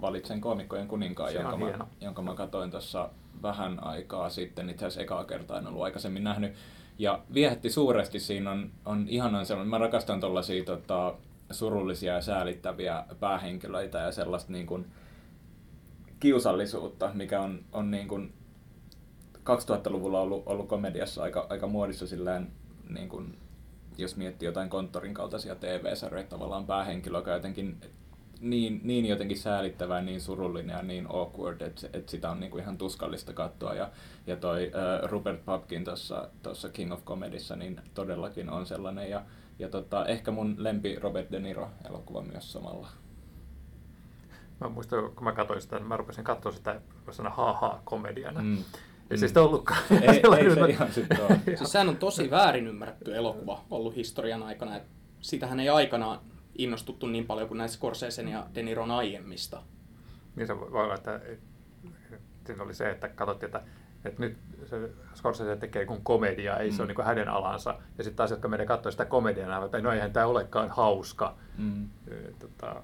valitsen 0.01 0.41
Koomikkojen 0.41 0.89
kuninkaan, 0.89 1.35
jonka 1.35 1.57
mä, 1.57 1.79
jonka 2.01 2.23
mä 2.23 2.35
katsoin 2.35 2.71
tuossa 2.71 3.11
vähän 3.43 3.85
aikaa 3.85 4.31
sitten. 4.31 4.71
Itse 4.71 4.87
asiassa 4.87 5.03
ekaa 5.03 5.25
kertaa 5.25 5.59
en 5.59 5.67
ollut 5.67 5.83
aikaisemmin 5.83 6.25
nähnyt. 6.25 6.53
Ja 6.99 7.21
viehätti 7.35 7.71
suuresti, 7.71 8.21
siinä 8.21 8.51
on, 8.51 8.71
on 8.85 9.07
ihanan 9.09 9.47
sellainen, 9.47 9.71
mä 9.71 9.79
rakastan 9.79 10.21
tollasia 10.21 10.65
tota, 10.65 11.15
surullisia 11.51 12.15
ja 12.15 12.21
säälittäviä 12.21 13.05
päähenkilöitä 13.21 13.99
ja 13.99 14.13
sellaista 14.13 14.53
niin 14.53 14.67
kuin, 14.67 14.87
kiusallisuutta, 16.21 17.11
mikä 17.15 17.41
on, 17.41 17.65
on 17.73 17.91
niin 17.91 18.09
kuin 18.09 18.33
2000-luvulla 19.37 20.21
ollut, 20.21 20.43
ollut 20.47 20.69
komediassa 20.69 21.23
aika, 21.23 21.47
aika 21.51 21.67
muodissa 21.67 22.07
silleen, 22.07 22.53
niin 22.89 23.09
kuin, 23.09 23.39
jos 23.99 24.17
miettii 24.17 24.47
jotain 24.47 24.71
konttorin 24.71 25.15
kaltaisia 25.15 25.55
TV-sarjoja, 25.55 26.27
tavallaan 26.27 26.67
päähenkilö, 26.67 27.19
joka 27.19 27.31
jotenkin 27.31 27.81
niin, 28.41 28.81
niin 28.85 29.07
jotenkin 29.07 29.39
säälittävä, 29.39 30.01
niin 30.03 30.21
surullinen 30.21 30.77
ja 30.77 30.83
niin 30.83 31.07
awkward, 31.09 31.61
että, 31.61 31.87
että 31.93 32.11
sitä 32.11 32.31
on 32.31 32.41
niin 32.41 32.51
kuin 32.51 32.63
ihan 32.63 32.79
tuskallista 32.79 33.33
katsoa. 33.33 33.75
Ja, 33.75 33.91
ja 34.27 34.37
toi 34.37 34.71
äh, 34.75 35.11
Rupert 35.11 35.45
Pupkin 35.45 35.85
tuossa 36.43 36.69
King 36.73 36.93
of 36.93 37.05
Comedyssa 37.05 37.57
niin 37.57 37.81
todellakin 37.95 38.51
on 38.51 38.67
sellainen. 38.67 39.11
Ja, 39.11 39.23
ja 39.59 39.69
tota, 39.69 40.07
ehkä 40.07 40.31
mun 40.31 40.55
lempi 40.59 40.97
Robert 40.97 41.33
De 41.33 41.39
Niro 41.41 41.69
elokuva 41.89 42.23
myös 42.23 42.53
samalla. 42.53 42.89
Mä 44.61 44.69
muistan, 44.69 45.13
kun 45.15 45.25
mä 45.25 45.33
katsoin 45.33 45.61
sitä, 45.61 45.77
niin 45.77 45.87
mä 45.89 45.97
rupesin 45.97 46.25
katsoa 46.25 46.53
sitä 46.53 46.81
sellaisena 46.99 47.31
ha-ha-komediana. 47.31 48.41
Mm. 48.41 48.47
Mm. 48.49 48.65
Ei 49.11 49.19
se 49.19 49.29
sitä 49.29 49.43
ollutkaan. 49.43 49.81
Ei, 49.91 50.23
ei 50.39 50.51
se 50.51 50.57
mä- 50.61 50.67
ihan 50.67 50.93
sitten 50.93 51.21
ole. 51.21 51.41
Siis 51.57 51.73
sehän 51.73 51.89
on 51.89 51.97
tosi 51.97 52.31
väärin 52.31 52.67
ymmärretty 52.67 53.17
elokuva 53.17 53.65
ollut 53.71 53.97
historian 53.97 54.43
aikana. 54.43 54.81
Sitähän 55.21 55.61
ei 55.61 55.69
aikanaan 55.69 56.19
innostuttu 56.59 57.07
niin 57.07 57.27
paljon 57.27 57.49
kuin 57.49 57.59
näistä 57.59 57.77
Scorsesen 57.77 58.29
ja 58.29 58.47
De 58.55 58.63
Niron 58.63 58.91
aiemmista. 58.91 59.63
Niin 60.37 60.47
se 60.47 60.61
voi 60.61 60.85
olla, 60.85 60.95
että 60.95 61.21
siinä 62.47 62.63
oli 62.63 62.75
se, 62.75 62.91
että 62.91 63.09
katsottiin, 63.09 63.47
että, 63.49 63.63
että 64.05 64.21
nyt 64.21 64.37
se 64.67 64.91
Scorsese 65.15 65.57
tekee 65.57 65.87
kuin 65.87 66.05
komediaa, 66.05 66.57
ei 66.57 66.71
mm. 66.71 66.77
se 66.77 66.83
ole 66.83 66.93
niin 66.93 67.07
hänen 67.07 67.29
alansa. 67.29 67.79
Ja 67.99 68.05
sitten 68.05 68.17
taas, 68.17 68.31
jotka 68.31 68.49
meidän 68.49 68.67
katsoi 68.67 68.93
sitä 68.93 69.05
komediaa, 69.05 69.65
että 69.65 69.81
no 69.81 69.93
eihän 69.93 70.13
tämä 70.13 70.27
olekaan 70.27 70.71
hauska. 70.71 71.37
Mm. 71.59 71.89
Tota, 72.39 72.83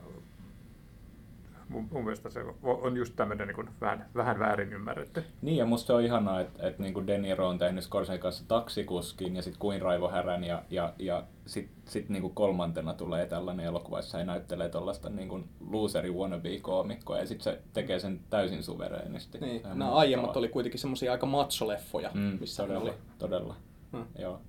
mun, 1.74 1.88
mun 1.92 2.04
mielestä 2.04 2.30
se 2.30 2.44
on 2.62 2.96
just 2.96 3.16
tämmöinen 3.16 3.48
niin 3.48 3.68
vähän, 3.80 4.06
vähän 4.14 4.38
väärin 4.38 4.72
ymmärretty. 4.72 5.24
Niin, 5.42 5.56
ja 5.56 5.66
musta 5.66 5.86
se 5.86 5.92
on 5.92 6.02
ihanaa, 6.02 6.40
että, 6.40 6.68
että 6.68 6.82
niin 6.82 6.94
kuin 6.94 7.06
De 7.06 7.18
Niro 7.18 7.48
on 7.48 7.58
tehnyt 7.58 7.84
Scorsesen 7.84 8.20
kanssa 8.20 8.44
taksikuskin 8.48 9.36
ja 9.36 9.42
sitten 9.42 9.58
kuin 9.58 9.82
Raivo 9.82 10.08
Härän 10.08 10.44
ja, 10.44 10.62
ja, 10.70 10.92
ja 10.98 11.24
sitten 11.46 11.76
sit 11.88 12.08
niin 12.08 12.22
kuin 12.22 12.34
kolmantena 12.34 12.94
tulee 12.94 13.26
tällainen 13.26 13.66
elokuva, 13.66 13.98
jossa 13.98 14.18
he 14.18 14.24
näyttelee 14.24 14.68
tuollaista 14.68 15.10
niin 15.10 15.28
kuin 15.28 15.48
loseri 15.70 16.10
wannabe-koomikkoa 16.10 17.18
ja 17.18 17.26
sitten 17.26 17.44
se 17.44 17.60
tekee 17.72 17.98
sen 17.98 18.20
täysin 18.30 18.62
suvereenisti. 18.62 19.38
Niin, 19.38 19.62
nämä 19.64 19.92
aiemmat 19.92 20.36
oli 20.36 20.48
kuitenkin 20.48 20.80
semmoisia 20.80 21.12
aika 21.12 21.26
matsoleffoja, 21.26 22.10
mm, 22.14 22.36
missä 22.40 22.62
todella, 22.62 22.90
oli. 22.90 22.98
todella. 23.18 23.56
Hmm. 23.92 24.04
Joo. 24.18 24.40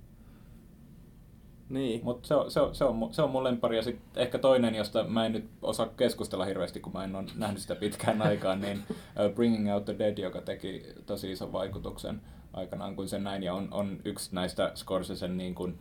Niin. 1.68 2.00
Mutta 2.04 2.28
se, 2.28 2.34
on, 2.34 2.50
se, 2.50 2.60
on, 2.60 2.74
se, 2.74 2.84
on, 2.84 3.08
se 3.10 3.22
on 3.22 3.30
mun 3.30 3.44
lemppari. 3.44 3.76
Ja 3.76 3.82
sitten 3.82 4.22
ehkä 4.22 4.38
toinen, 4.38 4.74
josta 4.74 5.04
mä 5.04 5.26
en 5.26 5.32
nyt 5.32 5.48
osaa 5.62 5.86
keskustella 5.86 6.44
hirveästi, 6.44 6.80
kun 6.80 6.92
mä 6.92 7.04
en 7.04 7.16
ole 7.16 7.24
nähnyt 7.36 7.62
sitä 7.62 7.74
pitkään 7.74 8.22
aikaan, 8.22 8.60
niin 8.60 8.78
uh, 8.88 9.34
Bringing 9.34 9.74
Out 9.74 9.84
the 9.84 9.98
Dead, 9.98 10.18
joka 10.18 10.40
teki 10.40 10.86
tosi 11.06 11.32
ison 11.32 11.52
vaikutuksen 11.52 12.20
aikanaan, 12.52 12.96
kun 12.96 13.08
sen 13.08 13.24
näin. 13.24 13.42
Ja 13.42 13.54
on, 13.54 13.68
on 13.70 13.98
yksi 14.04 14.34
näistä 14.34 14.72
Scorsesen 14.74 15.36
niin 15.36 15.54
kuin, 15.54 15.78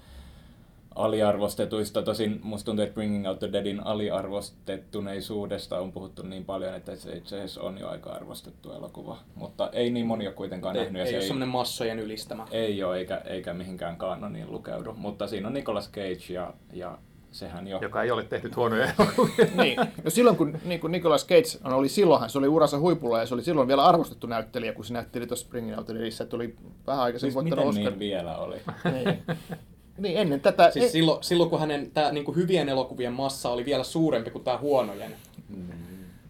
aliarvostetuista. 0.95 2.01
Tosin 2.01 2.39
musta 2.43 2.65
tuntuu, 2.65 2.83
että 2.83 2.93
Bringing 2.93 3.27
Out 3.27 3.39
the 3.39 3.51
Deadin 3.51 3.85
aliarvostettuneisuudesta 3.85 5.79
on 5.79 5.91
puhuttu 5.91 6.21
niin 6.21 6.45
paljon, 6.45 6.75
että 6.75 6.95
se 6.95 7.17
itse 7.17 7.35
asiassa 7.35 7.61
on 7.61 7.77
jo 7.77 7.89
aika 7.89 8.09
arvostettu 8.09 8.71
elokuva. 8.71 9.17
Mutta 9.35 9.69
ei 9.73 9.89
niin 9.89 10.05
moni 10.05 10.27
ole 10.27 10.35
kuitenkaan 10.35 10.75
ei, 10.75 10.83
nähnyt. 10.83 11.01
ei 11.01 11.07
se 11.07 11.15
ole 11.15 11.21
semmoinen 11.21 11.49
massojen 11.49 11.99
ylistämä. 11.99 12.47
ei 12.51 12.83
ole, 12.83 12.97
eikä, 12.97 13.21
eikä 13.25 13.53
mihinkään 13.53 13.97
kanoniin 13.97 14.51
lukeudu. 14.51 14.93
Mutta 14.97 15.27
siinä 15.27 15.47
on 15.47 15.53
Nicolas 15.53 15.91
Cage 15.91 16.33
ja, 16.33 16.53
ja 16.73 16.97
sehän 17.31 17.67
jo... 17.67 17.79
Joka 17.81 18.03
ei 18.03 18.11
ole 18.11 18.23
tehnyt 18.23 18.55
huonoja 18.55 18.93
elokuvia. 18.99 19.47
niin. 19.63 19.79
No 20.03 20.09
silloin 20.09 20.37
kun 20.37 20.57
niin 20.65 20.79
kuin 20.79 20.91
Nicolas 20.91 21.27
Cage 21.27 21.73
oli 21.73 21.89
silloinhan, 21.89 22.29
se 22.29 22.37
oli 22.37 22.47
uransa 22.47 22.79
huipulla 22.79 23.19
ja 23.19 23.25
se 23.25 23.33
oli 23.33 23.43
silloin 23.43 23.67
vielä 23.67 23.85
arvostettu 23.85 24.27
näyttelijä, 24.27 24.73
kun 24.73 24.85
se 24.85 24.93
näytteli 24.93 25.27
tuossa 25.27 25.45
Springin 25.45 25.77
Out 25.77 25.89
Edissä, 25.89 26.23
että 26.23 26.35
oli 26.35 26.55
vähän 26.87 27.03
aikaisemmin 27.03 27.31
siis 27.31 27.35
voittanut 27.35 27.75
miten 27.75 27.83
Oscar. 27.83 27.91
niin 27.91 27.99
vielä 27.99 28.37
oli? 28.37 28.55
Niin. 28.91 29.23
niin, 29.97 30.17
ennen 30.17 30.41
tätä... 30.41 30.71
Siis 30.71 30.85
e- 30.85 30.89
silloin, 30.89 31.23
silloin, 31.23 31.49
kun 31.49 31.59
hänen 31.59 31.91
tää, 31.91 32.11
niinku 32.11 32.31
hyvien 32.31 32.69
elokuvien 32.69 33.13
massa 33.13 33.49
oli 33.49 33.65
vielä 33.65 33.83
suurempi 33.83 34.31
kuin 34.31 34.43
tämä 34.43 34.57
huonojen. 34.57 35.15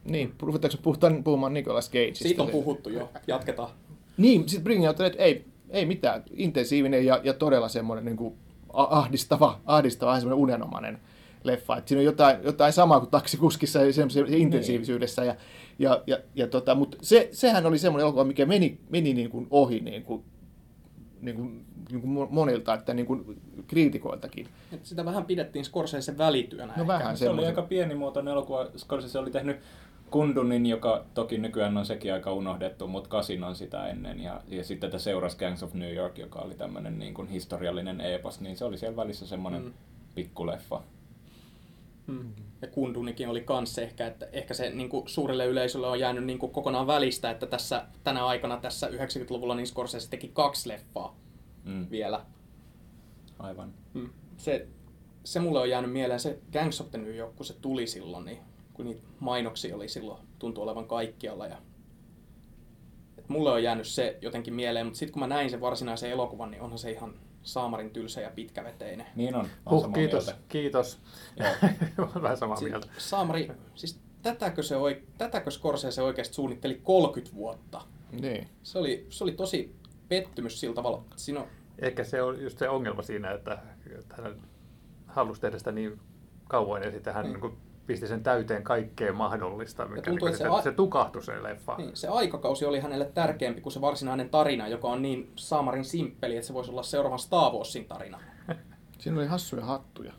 Niin, 0.05 0.33
ruvetaanko 0.39 0.77
puhutaan, 0.81 1.23
puhumaan 1.23 1.53
Nicolas 1.53 1.89
Cageista? 1.89 2.23
Siitä 2.23 2.43
on 2.43 2.49
puhuttu 2.49 2.89
jo. 2.89 3.09
Jatketaan. 3.27 3.69
Niin, 4.17 4.49
sitten 4.49 4.63
Bring 4.63 4.87
Out 4.87 4.99
Dead, 4.99 5.15
ei, 5.17 5.45
ei 5.69 5.85
mitään. 5.85 6.23
Intensiivinen 6.33 7.05
ja, 7.05 7.21
ja 7.23 7.33
todella 7.33 7.69
semmoinen 7.69 8.05
niin 8.05 8.17
kuin 8.17 8.33
ahdistava, 8.73 9.59
ahdistava, 9.65 10.19
semmoinen 10.19 10.43
unenomainen 10.43 10.99
leffa. 11.43 11.77
Et 11.77 11.87
siinä 11.87 11.99
on 11.99 12.05
jotain, 12.05 12.37
jotain 12.43 12.73
samaa 12.73 12.99
kuin 12.99 13.11
taksikuskissa 13.11 13.81
ja 13.81 13.93
semmoisessa 13.93 14.35
intensiivisyydessä. 14.35 15.23
Ja, 15.23 15.35
ja, 15.79 16.03
ja, 16.07 16.17
ja 16.35 16.47
tota, 16.47 16.75
mutta 16.75 16.97
se, 17.01 17.29
sehän 17.31 17.65
oli 17.65 17.77
semmoinen 17.77 18.03
elokuva, 18.03 18.23
mikä 18.23 18.45
meni, 18.45 18.77
meni 18.89 19.13
niin 19.13 19.29
kuin 19.29 19.47
ohi 19.51 19.79
niin 19.79 20.03
kuin, 20.03 20.23
niin 21.25 21.35
kuin, 21.35 21.65
niin 21.91 22.01
kuin 22.01 22.27
monilta, 22.31 22.73
että 22.73 22.93
niin 22.93 23.05
kuin 23.05 23.41
kriitikoiltakin. 23.67 24.47
Et 24.71 24.85
sitä 24.85 25.05
vähän 25.05 25.25
pidettiin 25.25 25.65
Scorsesen 25.65 26.17
välityönä. 26.17 26.65
No 26.65 26.71
ehkä. 26.71 26.87
vähän 26.87 27.17
Se 27.17 27.29
oli 27.29 27.45
aika 27.45 27.61
pienimuotoinen 27.61 28.31
elokuva. 28.31 28.67
Scorsese 28.77 29.19
oli 29.19 29.31
tehnyt 29.31 29.57
Kundunin, 30.11 30.65
joka 30.65 31.05
toki 31.13 31.37
nykyään 31.37 31.77
on 31.77 31.85
sekin 31.85 32.13
aika 32.13 32.33
unohdettu, 32.33 32.87
mutta 32.87 33.09
Kasinon 33.09 33.55
sitä 33.55 33.87
ennen. 33.87 34.19
Ja, 34.19 34.41
ja 34.47 34.63
sitten 34.63 34.89
tätä 34.89 35.03
seurasi 35.03 35.37
Gangs 35.37 35.63
of 35.63 35.73
New 35.73 35.93
York, 35.93 36.17
joka 36.17 36.39
oli 36.39 36.55
tämmöinen 36.55 36.99
niin 36.99 37.13
kuin 37.13 37.27
historiallinen 37.27 38.01
epos, 38.01 38.41
niin 38.41 38.57
se 38.57 38.65
oli 38.65 38.77
siellä 38.77 38.95
välissä 38.95 39.27
semmoinen 39.27 39.61
Mm. 39.61 39.67
mm. 39.67 39.73
pikkuleffa. 40.15 40.81
Mm. 42.07 42.33
Ja 42.61 42.67
Kundunikin 42.67 43.29
oli 43.29 43.41
kans 43.41 43.77
ehkä, 43.77 44.07
että 44.07 44.27
ehkä 44.31 44.53
se 44.53 44.69
niin 44.69 44.89
kuin 44.89 45.07
suurelle 45.07 45.45
yleisölle 45.45 45.87
on 45.87 45.99
jäänyt 45.99 46.23
niin 46.25 46.39
kuin 46.39 46.51
kokonaan 46.51 46.87
välistä, 46.87 47.31
että 47.31 47.45
tässä, 47.45 47.85
tänä 48.03 48.25
aikana 48.25 48.57
tässä 48.57 48.87
90-luvulla 48.87 49.55
niin 49.55 49.67
Scorsese 49.67 50.09
teki 50.09 50.31
kaksi 50.33 50.69
leffaa 50.69 51.15
Mm. 51.65 51.87
vielä. 51.91 52.25
Aivan. 53.39 53.73
Mm. 53.93 54.09
Se, 54.37 54.67
se 55.23 55.39
mulle 55.39 55.59
on 55.59 55.69
jäänyt 55.69 55.91
mieleen 55.91 56.19
se 56.19 56.39
Gangs 56.53 56.81
of 56.81 56.91
the 56.91 56.97
New 56.97 57.15
York, 57.15 57.35
kun 57.35 57.45
se 57.45 57.53
tuli 57.61 57.87
silloin, 57.87 58.25
niin 58.25 58.37
kun 58.73 58.85
niitä 58.85 59.01
mainoksia 59.19 59.75
oli 59.75 59.87
silloin, 59.89 60.27
tuntui 60.39 60.63
olevan 60.63 60.87
kaikkialla. 60.87 61.47
Ja... 61.47 61.57
Et 63.17 63.29
mulle 63.29 63.51
on 63.51 63.63
jäänyt 63.63 63.87
se 63.87 64.17
jotenkin 64.21 64.53
mieleen, 64.53 64.85
mutta 64.85 64.97
sitten 64.99 65.13
kun 65.13 65.19
mä 65.19 65.27
näin 65.27 65.49
sen 65.49 65.61
varsinaisen 65.61 66.11
elokuvan, 66.11 66.51
niin 66.51 66.61
onhan 66.61 66.79
se 66.79 66.91
ihan 66.91 67.13
saamarin 67.45 67.89
tylsä 67.91 68.21
ja 68.21 68.29
pitkäveteinen. 68.35 69.07
Niin 69.15 69.35
on. 69.35 69.41
on 69.65 69.71
Huh, 69.71 69.81
samaa 69.81 69.95
kiitos, 69.95 70.25
mieltä. 70.25 70.41
kiitos. 70.49 70.99
Olen 71.97 72.21
vähän 72.23 72.37
samaa 72.37 72.55
Si- 72.57 72.65
mieltä. 72.65 72.87
Saamari, 72.97 73.51
siis 73.75 73.99
tätäkö, 74.21 74.63
se 74.63 74.75
oi, 74.75 75.03
tätäkö 75.17 75.51
Scorsese 75.51 76.01
oikeasti 76.01 76.33
suunnitteli 76.35 76.79
30 76.83 77.35
vuotta? 77.35 77.81
Niin. 78.11 78.47
Se 78.63 78.79
oli, 78.79 79.05
se 79.09 79.23
oli 79.23 79.31
tosi 79.31 79.75
pettymys 80.09 80.59
sillä 80.59 80.75
tavalla. 80.75 81.03
Siinä 81.15 81.39
on, 81.39 81.47
Ehkä 81.79 82.03
se 82.03 82.21
on 82.21 82.41
just 82.43 82.57
se 82.57 82.69
ongelma 82.69 83.01
siinä, 83.01 83.31
että, 83.31 83.57
että 83.99 84.15
hän 84.21 84.41
halusi 85.07 85.41
tehdä 85.41 85.57
sitä 85.57 85.71
niin 85.71 85.99
kauan 86.49 86.83
ja 86.83 86.91
sitten 86.91 87.13
hän 87.13 87.25
Mm. 87.25 87.31
niin. 87.33 87.41
Niin 87.41 87.57
pisti 87.87 88.07
sen 88.07 88.23
täyteen 88.23 88.63
kaikkea 88.63 89.13
mahdollista, 89.13 89.85
mikä 89.87 90.01
tuntuu, 90.01 90.27
niin 90.27 90.33
että 90.35 90.37
se, 90.37 90.49
se 90.49 90.59
a- 90.59 90.61
se, 90.61 90.71
tukahtui 90.71 91.23
se 91.23 91.43
leffa. 91.43 91.75
niin, 91.77 91.95
se 91.95 92.07
aikakausi 92.07 92.65
oli 92.65 92.79
hänelle 92.79 93.05
tärkeämpi 93.13 93.61
kuin 93.61 93.73
se 93.73 93.81
varsinainen 93.81 94.29
tarina, 94.29 94.67
joka 94.67 94.87
on 94.87 95.01
niin 95.01 95.31
saamarin 95.35 95.85
simppeli, 95.85 96.35
että 96.35 96.47
se 96.47 96.53
voisi 96.53 96.71
olla 96.71 96.83
seuraavan 96.83 97.19
Star 97.19 97.51
Warsin 97.53 97.85
tarina. 97.85 98.19
Siinä 98.99 99.17
oli 99.19 99.27
hassuja 99.27 99.65
hattuja. 99.65 100.13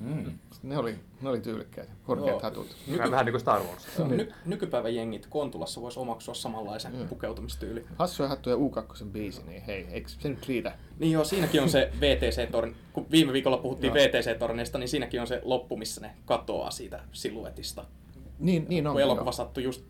Mm. 0.00 0.38
Ne 0.62 0.78
oli, 0.78 0.98
ne 1.20 1.28
oli 1.28 1.40
tyylikkäitä, 1.40 1.92
korkeat 2.04 2.30
Joo. 2.30 2.40
hatut. 2.40 2.76
Nyky... 2.86 3.10
Vähän 3.10 3.26
niin 3.26 3.32
kuin 3.32 3.40
Star 3.40 3.62
Wars. 3.62 3.86
Joo, 3.98 4.08
Ny, 4.08 4.32
nykypäivän 4.46 4.94
jengit 4.94 5.26
Kontulassa 5.26 5.80
voisi 5.80 6.00
omaksua 6.00 6.34
samanlaisen 6.34 6.94
Joo. 6.94 7.04
pukeutumistyyli. 7.04 7.84
Hassuja 7.96 8.28
hattuja 8.28 8.56
U2 8.56 9.04
biisi, 9.04 9.42
niin 9.46 9.62
hei, 9.62 9.86
eikö 9.90 10.08
se 10.08 10.28
nyt 10.28 10.48
riitä? 10.48 10.78
Niin 10.98 11.12
joo, 11.12 11.24
siinäkin 11.24 11.62
on 11.62 11.70
se 11.70 11.92
VTC-torni. 12.00 12.74
Kun 12.92 13.06
viime 13.10 13.32
viikolla 13.32 13.58
puhuttiin 13.58 13.94
Joo. 13.94 14.04
VTC-torneista, 14.04 14.78
niin 14.78 14.88
siinäkin 14.88 15.20
on 15.20 15.26
se 15.26 15.40
loppu, 15.44 15.76
missä 15.76 16.00
ne 16.00 16.10
katoaa 16.24 16.70
siitä 16.70 17.00
siluetista. 17.12 17.84
Niin, 18.38 18.66
niin 18.68 18.86
on. 18.86 18.92
kun 18.92 19.02
elokuva 19.02 19.32
sattui 19.32 19.62
just 19.62 19.84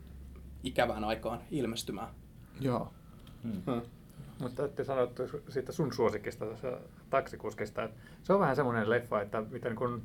ikävään 0.64 1.04
aikaan 1.04 1.40
ilmestymään. 1.50 2.08
Joo. 2.60 2.92
Hmm. 3.42 3.82
Mutta 4.40 4.84
sanoa 4.84 5.04
että 5.04 5.22
siitä 5.48 5.72
sun 5.72 5.92
suosikista, 5.92 6.46
taksikuskista, 7.10 7.82
että 7.84 8.00
se 8.22 8.32
on 8.32 8.40
vähän 8.40 8.56
semmoinen 8.56 8.90
leffa, 8.90 9.20
että 9.22 9.42
mitä 9.50 9.68
niin 9.68 9.76
kuin 9.76 10.02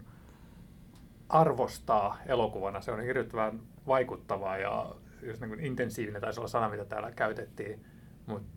arvostaa 1.29 2.17
elokuvana. 2.25 2.81
Se 2.81 2.91
on 2.91 3.01
hirvittävän 3.03 3.59
vaikuttavaa 3.87 4.57
ja 4.57 4.95
just 5.23 5.41
niin 5.41 5.49
kuin 5.49 5.59
intensiivinen 5.65 6.21
taisi 6.21 6.39
olla 6.39 6.47
sana, 6.47 6.69
mitä 6.69 6.85
täällä 6.85 7.11
käytettiin, 7.11 7.85
mutta 8.27 8.47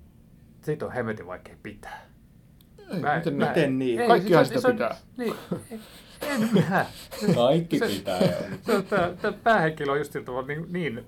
siitä 0.61 0.87
on 0.87 0.93
hemmetin 0.93 1.27
vaikea 1.27 1.57
pitää. 1.63 2.07
Ei, 2.95 3.01
Mä- 3.01 3.17
miten, 3.17 3.35
mä-? 3.35 3.49
Miten 3.49 3.79
niin? 3.79 4.01
Ei, 4.01 4.09
Kaikkihan 4.09 4.47
siis 4.47 4.57
sitä 4.63 4.69
on- 4.69 4.75
pitää. 4.75 4.97
Niin, 5.17 5.35
en 6.23 6.49
minä. 6.53 6.87
Kaikki 7.35 7.79
Se- 7.79 7.87
pitää. 7.87 8.21
Se 8.63 8.83
tämä, 8.83 9.11
tämä 9.23 9.33
päähenkilö 9.45 9.93
on 9.93 9.99
just 9.99 10.15
niin, 10.47 10.67
niin 10.73 11.05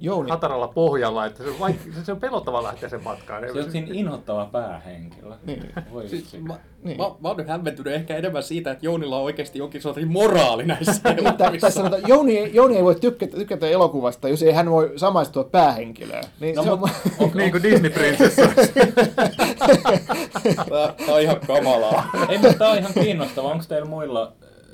Jouni, 0.00 0.30
hataralla 0.30 0.68
pohjalla, 0.68 1.26
että 1.26 1.42
se 1.44 1.50
on, 1.50 1.56
vaik- 1.60 2.04
se 2.04 2.12
on 2.12 2.20
pelottava 2.20 2.62
lähteä 2.62 2.88
sen 2.88 3.02
matkaan. 3.04 3.42
Se 3.52 3.60
on 3.60 3.70
siinä 3.72 3.88
inhottava 3.92 4.48
päähenkilö. 4.52 5.34
Niin. 5.46 5.72
Voi 5.92 6.08
Siis, 6.08 6.32
mä, 6.40 6.54
Niin. 6.54 6.60
niin. 6.84 6.96
mä, 6.98 7.04
mä 7.20 7.28
oon 7.28 7.36
nyt 7.36 7.48
hämmentynyt 7.48 7.92
ehkä 7.94 8.16
enemmän 8.16 8.42
siitä, 8.42 8.70
että 8.70 8.86
Jounilla 8.86 9.16
on 9.18 9.22
oikeasti 9.24 9.58
jonkin 9.58 9.82
sortin 9.82 10.08
moraali 10.12 10.66
näissä 10.66 10.92
tai 11.02 11.14
elokuvissa. 11.18 11.70
sanotaan, 11.70 12.02
Jouni, 12.06 12.38
ei- 12.38 12.54
Jouni 12.54 12.76
ei 12.76 12.84
voi 12.84 12.94
tykkätä, 12.94 13.36
tykätä 13.36 13.66
elokuvasta, 13.68 14.28
jos 14.28 14.42
ei 14.42 14.52
hän 14.52 14.70
voi 14.70 14.92
samaistua 14.96 15.44
päähenkilöön. 15.44 16.24
Niin 16.40 16.56
No, 16.56 16.62
se 16.62 16.70
on, 16.70 16.78
mut- 16.78 17.34
niin 17.34 17.50
kuin 17.50 17.62
Disney-prinsessa. 17.62 18.42
Tää, 20.68 20.94
tää 21.06 21.14
on 21.14 21.20
ihan 21.22 21.36
kamalaa. 21.46 22.10
Ei, 22.28 22.38
mutta 22.38 22.58
tämä 22.58 22.70
on 22.70 22.78
ihan 22.78 22.92
kiinnostavaa. 22.94 23.52
Onko 23.52 23.64
teillä 23.68 23.88
muilla 23.88 24.32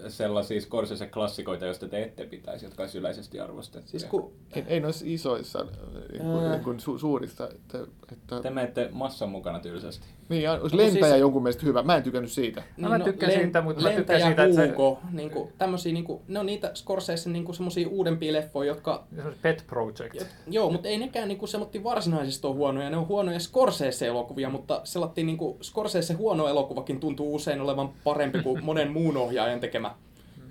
sellaisia 0.08 0.60
Scorsese-klassikoita, 0.60 1.64
joista 1.64 1.88
te 1.88 2.02
ette 2.02 2.26
pitäisi, 2.26 2.66
jotka 2.66 2.82
olisi 2.82 2.98
yleisesti 2.98 3.40
arvostettuja? 3.40 3.90
Siis 3.90 4.04
kun, 4.04 4.32
ei, 4.52 4.64
ei 4.66 4.80
noissa 4.80 5.04
isoissa, 5.08 5.66
niin 6.12 6.22
kuin, 6.22 6.44
Ää. 6.44 6.52
niin 6.52 6.64
kuin 6.64 6.80
su, 6.80 6.98
suurissa. 6.98 7.48
Että, 7.48 7.78
että, 8.12 8.40
Te 8.40 8.50
menette 8.50 8.88
massan 8.92 9.28
mukana 9.28 9.60
tyylisesti. 9.60 10.06
niin, 10.28 10.42
ja 10.42 10.52
olisi 10.52 10.76
No, 10.76 10.82
lentäjä 10.82 11.06
siis- 11.08 11.20
jonkun 11.20 11.42
mielestä 11.42 11.66
hyvä. 11.66 11.82
Mä 11.82 11.96
en 11.96 12.02
tykännyt 12.02 12.32
siitä. 12.32 12.62
No, 12.76 12.88
mä 12.88 12.98
tykkään 12.98 13.32
siitä, 13.32 13.60
mutta 13.62 13.82
mä 13.82 13.90
tykkään 13.90 14.20
siitä, 14.22 14.44
että 14.44 14.56
se- 14.56 14.68
Hugo, 14.70 14.98
niinku, 15.12 15.52
tämmösiä, 15.58 15.92
niinku, 15.92 16.22
ne 16.28 16.38
on 16.38 16.46
niitä 16.46 16.70
Scorsese 16.74 17.30
niinku, 17.30 17.52
semmosia 17.52 17.88
uudempia 17.88 18.32
leffoja, 18.32 18.68
jotka 18.68 19.04
Pet 19.42 19.64
Project. 19.66 20.14
Jo- 20.14 20.22
Joo, 20.50 20.70
mutta 20.70 20.88
ei 20.88 20.98
nekään 20.98 21.28
niinku 21.28 21.46
semmotti 21.46 21.84
varsinaisesti 21.84 22.46
ole 22.46 22.54
huonoja. 22.56 22.90
Ne 22.90 22.96
on 22.96 23.08
huonoja 23.08 23.38
Scorsese-elokuvia, 23.38 24.50
mutta 24.50 24.80
sellattiin 24.84 25.26
niinku 25.26 25.58
Scorsese 25.62 26.14
huono 26.14 26.48
elokuvakin 26.48 27.00
tuntuu 27.00 27.34
usein 27.34 27.60
olevan 27.60 27.90
parempi 28.04 28.42
kuin 28.42 28.64
monen 28.64 28.92
muun 28.92 29.16
ohjaajan 29.16 29.60
tekemä 29.60 29.91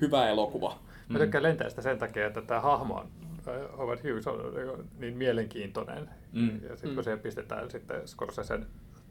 hyvä 0.01 0.29
elokuva. 0.29 0.79
Mä 1.09 1.19
tykkään 1.19 1.43
lentäjästä 1.43 1.81
sen 1.81 1.97
takia, 1.97 2.27
että 2.27 2.41
tämä 2.41 2.59
hahmo 2.59 2.95
on, 2.95 3.07
äh, 3.47 3.77
Howard 3.77 3.99
Hughes 4.09 4.27
on 4.27 4.85
niin 4.99 5.17
mielenkiintoinen. 5.17 6.09
Mm. 6.33 6.47
Ja 6.63 6.69
sitten 6.75 6.89
kun 6.89 6.97
Mm. 6.97 7.03
siihen 7.03 7.19
pistetään 7.19 7.71
sitten 7.71 8.07
Scorsesen 8.07 8.65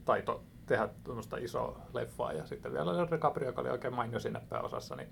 taito 0.05 0.43
tehdä 0.65 0.89
tuommoista 1.03 1.37
isoa 1.37 1.81
leffaa 1.93 2.33
ja 2.33 2.45
sitten 2.45 2.71
vielä 2.73 2.85
Leonardo 2.85 3.15
DiCaprio, 3.15 3.49
joka 3.49 3.61
oli 3.61 3.69
oikein 3.69 3.93
mainio 3.93 4.19
siinä 4.19 4.41
pääosassa, 4.49 4.95
niin 4.95 5.07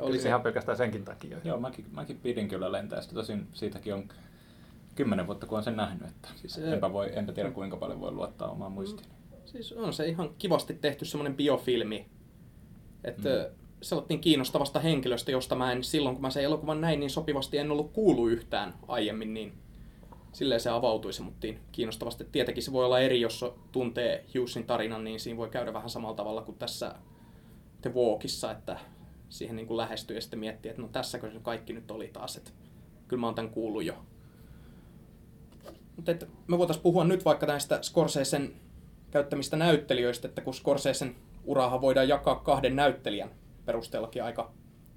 Oli 0.00 0.18
se- 0.18 0.28
ihan 0.28 0.42
pelkästään 0.42 0.76
senkin 0.76 1.04
takia. 1.04 1.38
Joo, 1.44 1.60
mäkin, 1.60 1.86
mäkin 1.92 2.18
pidin 2.22 2.48
kyllä 2.48 2.72
lentäjästä. 2.72 3.14
Tosin 3.14 3.48
siitäkin 3.52 3.94
on 3.94 4.08
kymmenen 4.94 5.26
vuotta, 5.26 5.46
kun 5.46 5.58
on 5.58 5.64
sen 5.64 5.76
nähnyt. 5.76 6.08
Että 6.08 6.28
Siis, 6.36 6.54
siis, 6.54 6.66
enpä, 6.66 6.92
voi, 6.92 7.10
enpä 7.18 7.32
tiedä, 7.32 7.50
kuinka 7.50 7.76
paljon 7.76 8.00
voi 8.00 8.10
luottaa 8.12 8.48
omaan 8.50 8.72
muistiin. 8.72 9.08
Siis 9.44 9.72
on 9.72 9.92
se 9.92 10.06
ihan 10.08 10.30
kivasti 10.38 10.74
tehty 10.74 11.04
semmoinen 11.04 11.36
biofilmi. 11.36 12.06
Että 13.04 13.28
Mm. 13.50 13.63
Sellattiin 13.84 14.20
kiinnostavasta 14.20 14.80
henkilöstä, 14.80 15.30
josta 15.30 15.54
mä 15.54 15.72
en 15.72 15.84
silloin, 15.84 16.14
kun 16.14 16.22
mä 16.22 16.30
sen 16.30 16.44
elokuvan 16.44 16.80
näin, 16.80 17.00
niin 17.00 17.10
sopivasti 17.10 17.58
en 17.58 17.70
ollut 17.70 17.92
kuullut 17.92 18.30
yhtään 18.30 18.74
aiemmin, 18.88 19.34
niin 19.34 19.52
silleen 20.32 20.60
se 20.60 20.70
avautui 20.70 21.12
se 21.12 21.22
muttiin 21.22 21.58
kiinnostavasti. 21.72 22.26
Tietenkin 22.32 22.62
se 22.62 22.72
voi 22.72 22.84
olla 22.84 23.00
eri, 23.00 23.20
jos 23.20 23.44
tuntee 23.72 24.24
Hughesin 24.34 24.64
tarinan, 24.64 25.04
niin 25.04 25.20
siinä 25.20 25.36
voi 25.36 25.48
käydä 25.48 25.72
vähän 25.72 25.90
samalla 25.90 26.16
tavalla 26.16 26.42
kuin 26.42 26.58
tässä 26.58 26.94
The 27.82 27.94
Walkissa, 27.94 28.50
että 28.50 28.78
siihen 29.28 29.56
niin 29.56 29.66
kuin 29.66 29.76
lähestyy 29.76 30.16
ja 30.16 30.20
sitten 30.20 30.38
miettii, 30.38 30.70
että 30.70 30.82
no 30.82 30.88
tässäkö 30.88 31.30
se 31.30 31.38
kaikki 31.42 31.72
nyt 31.72 31.90
oli 31.90 32.08
taas, 32.08 32.36
että 32.36 32.50
kyllä 33.08 33.20
mä 33.20 33.26
oon 33.26 33.34
tämän 33.34 33.50
kuullut 33.50 33.84
jo. 33.84 33.94
Mutta 35.96 36.26
me 36.46 36.58
voitaisiin 36.58 36.82
puhua 36.82 37.04
nyt 37.04 37.24
vaikka 37.24 37.46
näistä 37.46 37.82
Scorsesen 37.82 38.54
käyttämistä 39.10 39.56
näyttelijöistä, 39.56 40.28
että 40.28 40.40
kun 40.40 40.54
Scorsesen 40.54 41.16
urahan 41.44 41.80
voidaan 41.80 42.08
jakaa 42.08 42.36
kahden 42.36 42.76
näyttelijän 42.76 43.30
perusteellakin 43.64 44.24
aika 44.24 44.50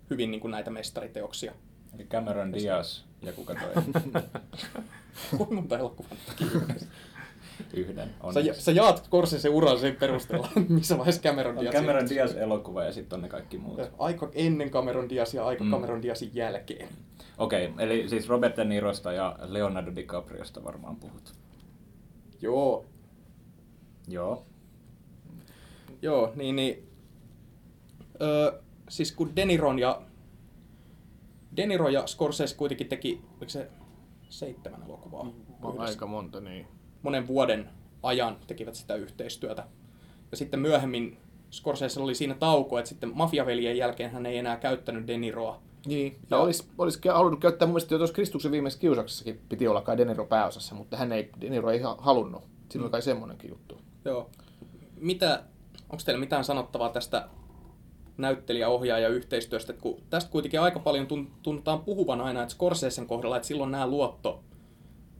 hyvin 0.10 0.32
niin 0.32 0.42
kuin 0.42 0.52
näitä 0.52 0.70
mestariteoksia. 0.72 1.54
Eli 1.96 2.06
Cameron 2.06 2.54
Diaz 2.54 3.00
ja 3.22 3.34
kuka 3.34 3.56
toi 3.56 3.84
Kuinka 5.38 5.56
monta 5.56 5.78
elokuvan 5.78 6.18
yhden. 7.74 8.10
Sä, 8.34 8.62
sä 8.62 8.72
jaat 8.72 9.06
Scorsesen 9.06 9.52
uran 9.52 9.80
sen 9.80 9.96
perusteella, 9.96 10.50
missä 10.70 10.98
vaiheessa 10.98 11.22
Cameron 11.22 11.58
on 11.58 11.64
Diaz. 11.64 11.76
Cameron 11.76 12.10
Diaz 12.10 12.36
elokuva 12.36 12.84
ja 12.84 12.92
sitten 12.92 13.18
on 13.18 13.22
ne 13.22 13.30
kaikki 13.30 13.58
muut. 13.58 13.80
Aika 14.00 14.30
ennen 14.34 14.70
Cameron 14.70 15.10
Diaz 15.10 15.34
ja 15.34 15.46
aika 15.46 15.64
Mm. 15.64 15.72
Cameron 15.72 16.02
Diazin 16.02 16.32
jälkeen. 16.34 16.90
Okei, 17.38 17.74
eli 17.80 18.10
siis 18.10 18.30
Robert 18.30 18.58
De 18.58 18.64
Nirosta 18.66 19.12
ja 19.12 19.36
Leonardo 19.42 19.96
DiCapriosta 19.96 20.64
varmaan 20.64 20.96
puhut. 20.96 21.34
Joo, 22.42 22.86
Joo. 24.08 24.46
Joo, 26.02 26.32
niin, 26.36 26.56
niin 26.56 26.87
öö, 28.22 28.60
siis 28.90 29.12
kun 29.12 29.36
Deniron 29.36 29.80
ja 29.80 30.02
Deniro 31.58 31.90
ja 31.90 32.08
Scorsese 32.08 32.56
kuitenkin 32.56 32.88
teki, 32.88 33.22
oliko 33.38 33.50
se 33.50 33.70
seitsemän 34.30 34.84
elokuvaa 34.84 35.22
On 35.22 35.34
yhdessä? 35.76 35.82
aika 35.82 36.08
monta, 36.08 36.40
niin. 36.40 36.68
monen 37.02 37.28
vuoden 37.28 37.70
ajan 38.04 38.38
tekivät 38.48 38.76
sitä 38.76 38.96
yhteistyötä. 38.96 39.68
Ja 40.32 40.38
sitten 40.38 40.60
myöhemmin 40.60 41.18
Scorsese 41.52 42.00
oli 42.00 42.16
siinä 42.16 42.34
tauko, 42.34 42.80
että 42.80 42.90
sitten 42.90 43.12
Mafiaveljen 43.16 43.78
jälkeen 43.78 44.12
hän 44.12 44.26
ei 44.26 44.38
enää 44.38 44.58
käyttänyt 44.58 45.08
Deniroa. 45.08 45.62
Niin, 45.86 46.12
ja 46.32 46.38
Joo. 46.38 46.44
olisi, 46.44 46.64
olisi 46.78 47.00
halunnut 47.10 47.40
käyttää 47.40 47.66
mun 47.66 47.74
mielestä 47.74 47.94
jo 47.94 47.98
tuossa 47.98 48.14
Kristuksen 48.14 48.52
viimeisessä 48.52 48.82
kiusauksessakin 48.82 49.42
piti 49.50 49.68
olla 49.68 49.82
kai 49.82 49.98
Deniro 49.98 50.26
pääosassa, 50.26 50.76
mutta 50.76 50.98
hän 50.98 51.12
ei, 51.12 51.30
Deniro 51.42 51.70
ei 51.70 51.82
ha- 51.82 51.98
halunnut. 52.00 52.44
Siinä 52.70 52.84
oli 52.84 52.92
kai 52.92 53.02
semmoinenkin 53.02 53.50
juttu. 53.50 53.82
Joo. 54.06 54.30
Mitä, 54.96 55.44
onko 55.90 56.04
teillä 56.06 56.20
mitään 56.20 56.44
sanottavaa 56.44 56.90
tästä 56.90 57.28
näyttelijä-ohjaaja 58.18 59.08
yhteistyöstä, 59.10 59.74
että 59.74 59.84
kun 59.84 60.02
tästä 60.10 60.32
kuitenkin 60.32 60.62
aika 60.62 60.80
paljon 60.80 61.08
tun- 61.08 61.32
tunnutaan 61.44 61.82
puhuvan 61.82 62.22
aina, 62.22 62.42
että 62.42 62.56
Scorsesen 62.56 63.08
kohdalla, 63.08 63.36
että 63.36 63.48
silloin 63.48 63.72
nämä 63.72 63.88
luotto, 63.88 64.44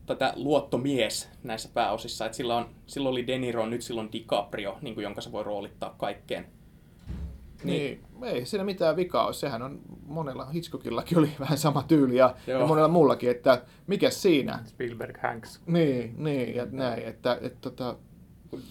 tätä 0.06 0.34
luottomies 0.36 1.30
näissä 1.44 1.70
pääosissa, 1.74 2.26
että 2.26 2.36
sillä 2.36 2.56
on, 2.56 2.66
silloin 2.88 3.12
oli 3.12 3.28
De 3.28 3.38
Niro, 3.38 3.66
nyt 3.66 3.82
silloin 3.82 4.12
DiCaprio, 4.12 4.78
niin 4.82 4.94
kuin, 4.94 5.04
jonka 5.04 5.22
se 5.22 5.32
voi 5.32 5.44
roolittaa 5.44 5.96
kaikkeen. 5.98 6.46
Niin. 7.64 8.04
niin. 8.22 8.34
ei 8.34 8.46
siinä 8.46 8.64
mitään 8.64 8.96
vikaa 8.96 9.26
ole. 9.26 9.34
Sehän 9.34 9.62
on 9.62 9.80
monella, 10.06 10.46
Hitchcockillakin 10.46 11.18
oli 11.18 11.32
vähän 11.40 11.58
sama 11.58 11.84
tyyli 11.84 12.16
ja, 12.16 12.36
Joo. 12.48 12.62
ja 12.62 12.68
monella 12.68 12.88
muullakin, 12.88 13.32
että 13.32 13.62
mikä 13.88 14.10
siinä? 14.10 14.60
Spielberg, 14.66 15.18
Hanks. 15.22 15.62
Niin, 15.66 16.14
niin 16.18 16.56
ja 16.56 16.68
näin, 16.72 17.04
että, 17.04 17.38
että 17.42 17.58
tota, 17.62 17.96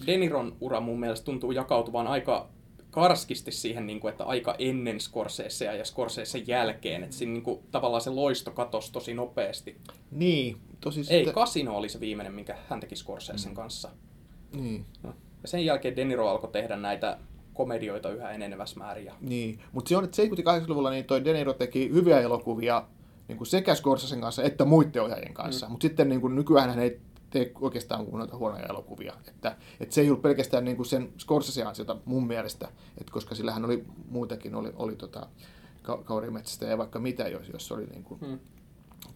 De 0.07 0.17
Niron 0.17 0.55
ura 0.61 0.79
mun 0.79 0.99
mielestä 0.99 1.25
tuntuu 1.25 1.51
jakautuvan 1.51 2.07
aika 2.07 2.49
karskisti 2.97 3.51
siihen, 3.51 3.87
niin 3.87 3.99
kuin, 3.99 4.11
että 4.11 4.23
aika 4.23 4.55
ennen 4.59 4.99
Scorsesea 4.99 5.73
ja 5.73 5.85
Scorsesen 5.85 6.47
jälkeen, 6.47 7.03
että 7.03 7.15
siinä 7.15 7.33
niin 7.33 7.43
kuin, 7.43 7.59
tavallaan 7.71 8.01
se 8.01 8.09
loisto 8.09 8.51
katosi 8.51 8.91
tosi 8.91 9.13
nopeasti. 9.13 9.77
niin, 10.11 10.57
tosi 10.81 10.99
Ei, 10.99 11.05
sitten, 11.05 11.33
Casino 11.33 11.77
oli 11.77 11.89
se 11.89 11.99
viimeinen, 11.99 12.33
minkä 12.33 12.57
hän 12.69 12.79
teki 12.79 12.95
Scorsesen 12.95 13.53
kanssa. 13.53 13.89
niin. 14.55 14.85
No. 15.03 15.13
Ja 15.41 15.47
sen 15.47 15.65
jälkeen 15.65 15.95
De 15.95 16.05
Niro 16.05 16.29
alkoi 16.29 16.51
tehdä 16.51 16.75
näitä 16.75 17.17
komedioita 17.53 18.09
yhä 18.09 18.31
enenevässä 18.31 18.79
määrin. 18.79 19.05
Ja... 19.05 19.13
Niin, 19.21 19.59
mutta 19.71 19.89
se 19.89 19.97
on, 19.97 20.03
että 20.03 20.23
70-80-luvulla 20.23 20.89
niin 20.89 21.05
toi 21.05 21.25
De 21.25 21.33
Niro 21.33 21.53
teki 21.53 21.89
hyviä 21.89 22.19
elokuvia 22.19 22.83
niin 23.27 23.37
kuin 23.37 23.47
sekä 23.47 23.75
Scorsesen 23.75 24.21
kanssa 24.21 24.43
että 24.43 24.65
muiden 24.65 25.03
ohjaajien 25.03 25.33
kanssa. 25.33 25.65
Mm. 25.65 25.71
Mutta 25.71 25.87
sitten 25.87 26.09
niin 26.09 26.21
kuin, 26.21 26.35
nykyään 26.35 26.69
hän 26.69 26.79
ei 26.79 26.99
tee 27.29 27.51
oikeastaan 27.61 28.05
kuin 28.05 28.19
noita 28.19 28.37
huonoja 28.37 28.65
elokuvia. 28.65 29.13
Että, 29.27 29.57
että 29.79 29.95
se 29.95 30.01
ei 30.01 30.09
ollut 30.09 30.21
pelkästään 30.21 30.65
niin 30.65 30.77
kuin 30.77 30.87
sen 30.87 31.13
Scorsesen 31.19 31.67
ansiota 31.67 31.97
mun 32.05 32.27
mielestä, 32.27 32.67
että 32.97 33.13
koska 33.13 33.35
sillähän 33.35 33.65
oli 33.65 33.85
muutakin, 34.09 34.55
oli, 34.55 34.73
oli 34.75 34.95
tota, 34.95 35.27
kaurimetsästä 36.03 36.65
ja 36.65 36.77
vaikka 36.77 36.99
mitä, 36.99 37.27
jos, 37.27 37.49
jos 37.49 37.71
oli 37.71 37.85
niin 37.85 38.03
kuin, 38.03 38.19
mm. 38.21 38.39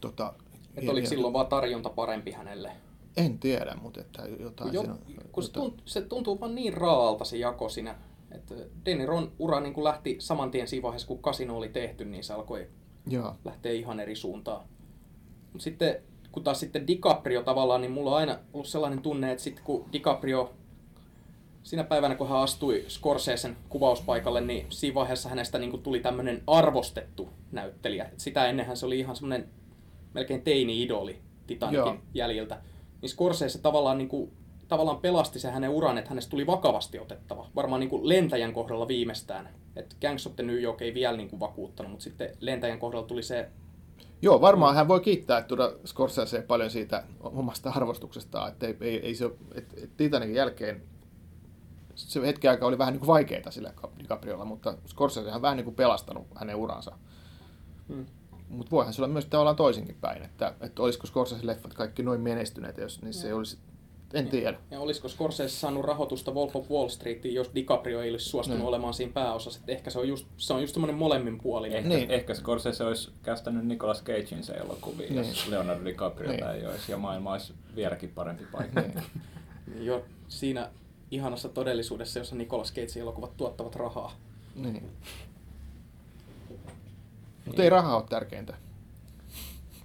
tota, 0.02 0.34
että 0.76 0.92
oliko 0.92 1.08
silloin 1.08 1.34
vaan 1.34 1.48
tarjonta 1.48 1.90
parempi 1.90 2.32
hänelle? 2.32 2.72
En 3.18 3.40
tiedä, 3.40 3.76
mutta 3.82 4.02
että 4.02 4.24
jotain 4.40 4.74
jo, 4.74 4.82
siinä, 4.82 4.98
kun 5.32 5.44
se, 5.44 5.52
tuntuu, 5.52 5.86
se 5.86 6.02
tuntuu 6.02 6.40
vaan 6.40 6.56
niin 6.56 6.74
raalta 6.74 7.26
se 7.26 7.38
jako 7.38 7.70
siinä. 7.70 7.96
Että 8.32 8.56
Deniron 8.86 9.32
ura 9.40 9.60
niin 9.60 9.74
kuin 9.74 9.84
lähti 9.84 10.16
saman 10.20 10.52
tien 10.52 10.68
siinä 10.68 10.84
vaiheessa, 10.84 11.08
kun 11.08 11.22
kasino 11.22 11.58
oli 11.58 11.70
tehty, 11.70 12.06
niin 12.06 12.24
se 12.24 12.34
alkoi 12.34 12.68
Joo. 13.08 13.36
lähteä 13.46 13.72
ihan 13.72 14.00
eri 14.00 14.16
suuntaan. 14.16 14.66
Mutta 15.54 15.64
sitten 15.64 16.04
kun 16.32 16.44
taas 16.44 16.60
sitten 16.60 16.88
DiCaprio 16.88 17.44
tavallaan, 17.44 17.82
niin 17.82 17.92
mulla 17.92 18.12
on 18.12 18.18
aina 18.18 18.38
ollut 18.54 18.68
sellainen 18.68 19.02
tunne, 19.02 19.32
että 19.32 19.44
sitten 19.44 19.64
kun 19.64 19.86
DiCaprio 19.94 20.54
siinä 21.64 21.84
päivänä, 21.84 22.16
kun 22.16 22.30
hän 22.30 22.40
astui 22.40 22.86
Scorsesen 22.88 23.58
kuvauspaikalle, 23.70 24.42
niin 24.42 24.66
siinä 24.70 24.96
vaiheessa 24.96 25.30
hänestä 25.30 25.60
niin 25.60 25.72
kuin 25.72 25.84
tuli 25.84 26.00
tämmöinen 26.00 26.44
arvostettu 26.48 27.30
näyttelijä. 27.52 28.06
Et 28.06 28.20
sitä 28.20 28.46
ennenhän 28.46 28.78
se 28.78 28.86
oli 28.86 29.00
ihan 29.00 29.16
semmoinen 29.16 29.50
melkein 30.14 30.42
teini-idoli 30.42 31.20
Titanikin 31.48 31.80
Joo. 31.80 31.98
jäljiltä. 32.14 32.62
Niin 33.02 33.10
Scorsese 33.10 33.62
tavallaan, 33.62 33.98
niin 33.98 34.10
kuin, 34.10 34.32
tavallaan 34.68 34.98
pelasti 34.98 35.40
se 35.40 35.52
hänen 35.52 35.70
uran, 35.70 35.98
että 35.98 36.10
hänestä 36.10 36.30
tuli 36.30 36.48
vakavasti 36.48 37.00
otettava. 37.00 37.50
Varmaan 37.56 37.80
niin 37.80 37.90
kuin 37.90 38.10
lentäjän 38.10 38.54
kohdalla 38.54 38.88
viimeistään. 38.88 39.50
Että 39.76 39.96
Gangs 40.02 40.28
of 40.28 40.36
the 40.36 40.44
New 40.44 40.62
York 40.62 40.82
ei 40.82 40.94
vielä 40.94 41.18
niin 41.18 41.30
kuin 41.30 41.40
vakuuttanut, 41.40 41.92
mutta 41.92 42.04
sitten 42.04 42.30
lentäjän 42.40 42.80
kohdalla 42.80 43.08
tuli 43.08 43.24
se 43.24 43.50
Joo, 44.22 44.42
varmaan 44.42 44.76
hän 44.76 44.88
voi 44.88 45.00
kiittää 45.00 45.42
tuoda 45.42 45.72
Scorsese 45.86 46.42
paljon 46.42 46.70
siitä 46.70 47.04
omasta 47.20 47.70
arvostuksestaan, 47.70 48.50
että 48.52 48.68
ei, 48.68 48.78
ei, 48.82 49.06
ei 49.06 49.16
se, 49.16 49.32
että, 49.56 49.76
Titanikin 49.98 50.36
jälkeen 50.36 50.82
se 51.96 52.22
hetki 52.22 52.48
aika 52.48 52.66
oli 52.66 52.78
vähän 52.78 52.94
niin 52.94 53.00
kuin 53.00 53.08
vaikeaa 53.08 53.52
sillä 53.52 53.74
DiCapriolla, 54.00 54.46
mutta 54.46 54.78
Scorsese 54.88 55.32
on 55.32 55.42
vähän 55.42 55.58
niin 55.58 55.66
kuin 55.66 55.76
pelastanut 55.76 56.28
hänen 56.36 56.56
uransa. 56.56 56.98
Hmm. 57.88 58.06
Mutta 58.50 58.72
voihan 58.72 58.94
se 58.94 59.02
olla 59.02 59.14
myös 59.14 59.26
tavallaan 59.26 59.56
toisinkin 59.56 59.98
päin, 60.02 60.24
että, 60.24 60.54
että 60.62 60.84
olisiko 60.84 61.08
Scorsese-leffat 61.08 61.74
kaikki 61.76 62.04
noin 62.04 62.22
menestyneitä, 62.22 62.82
jos 62.82 63.02
niissä 63.02 63.28
ei 63.28 63.34
olisi 63.34 63.58
en 64.14 64.30
tiedä. 64.30 64.58
Ja 64.72 64.80
olisiko 64.80 65.08
Scorsese 65.08 65.56
saanut 65.56 65.86
rahoitusta 65.86 66.32
Wolf 66.32 66.56
of 66.56 66.72
Wall 66.72 66.90
Streetiin, 66.90 67.36
jos 67.36 67.52
DiCaprio 67.56 68.02
ei 68.02 68.12
olisi 68.12 68.26
suostunut 68.26 68.60
niin. 68.60 68.68
olemaan 68.68 68.94
siinä 68.94 69.14
pääosassa. 69.14 69.60
Että 69.60 69.72
ehkä 69.72 69.90
se 69.90 70.00
on 70.00 70.08
just, 70.08 70.28
se 70.38 70.54
on 70.54 70.62
just 70.62 70.74
semmoinen 70.74 70.96
molemminpuolinen. 70.96 71.78
Ehkä, 71.78 71.90
niin. 71.90 72.12
ehkä 72.12 72.34
Scorsese 72.34 72.84
olisi 72.84 73.12
kästänyt 73.24 73.66
Nicolas 73.66 74.04
Cagein 74.04 74.44
se 74.44 74.54
elokuviin, 74.54 75.16
niin. 75.16 75.28
jos 75.28 75.48
Leonardo 75.48 75.86
DiCaprio 75.86 76.32
niin. 76.32 76.48
ei 76.48 76.66
olisi. 76.66 76.92
Ja 76.92 76.98
maailma 76.98 77.32
olisi 77.32 77.54
vieläkin 77.76 78.10
parempi 78.10 78.44
paikka. 78.52 78.82
niin. 78.82 79.04
jo 79.86 80.06
siinä 80.28 80.70
ihanassa 81.12 81.50
todellisuudessa, 81.50 82.20
jossa 82.20 82.36
Nicolas 82.36 82.74
Cagein 82.74 82.90
elokuvat 83.00 83.38
tuottavat 83.38 83.76
rahaa. 83.76 84.12
Niin. 84.56 84.90
Mutta 87.46 87.64
ei 87.64 87.70
raha 87.70 87.96
ole 87.96 88.04
tärkeintä. 88.10 88.54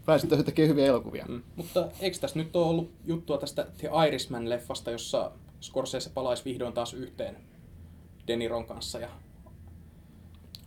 Pääsette 0.07 0.43
tekemään 0.43 0.71
hyviä 0.71 0.87
elokuvia. 0.87 1.25
Mm. 1.29 1.43
Mutta 1.57 1.89
eikö 2.01 2.19
tässä 2.19 2.39
nyt 2.39 2.57
ole 2.57 2.67
ollut 2.67 2.91
juttua 3.05 3.39
tästä 3.39 3.67
The 3.79 3.89
Irishman-leffasta, 3.89 4.91
jossa 4.91 5.33
Scorsese 5.61 6.11
palaisi 6.11 6.45
vihdoin 6.45 6.73
taas 6.73 6.95
yhteen 6.95 7.37
Deniron 8.27 8.67
kanssa 8.67 8.99
ja 8.99 9.09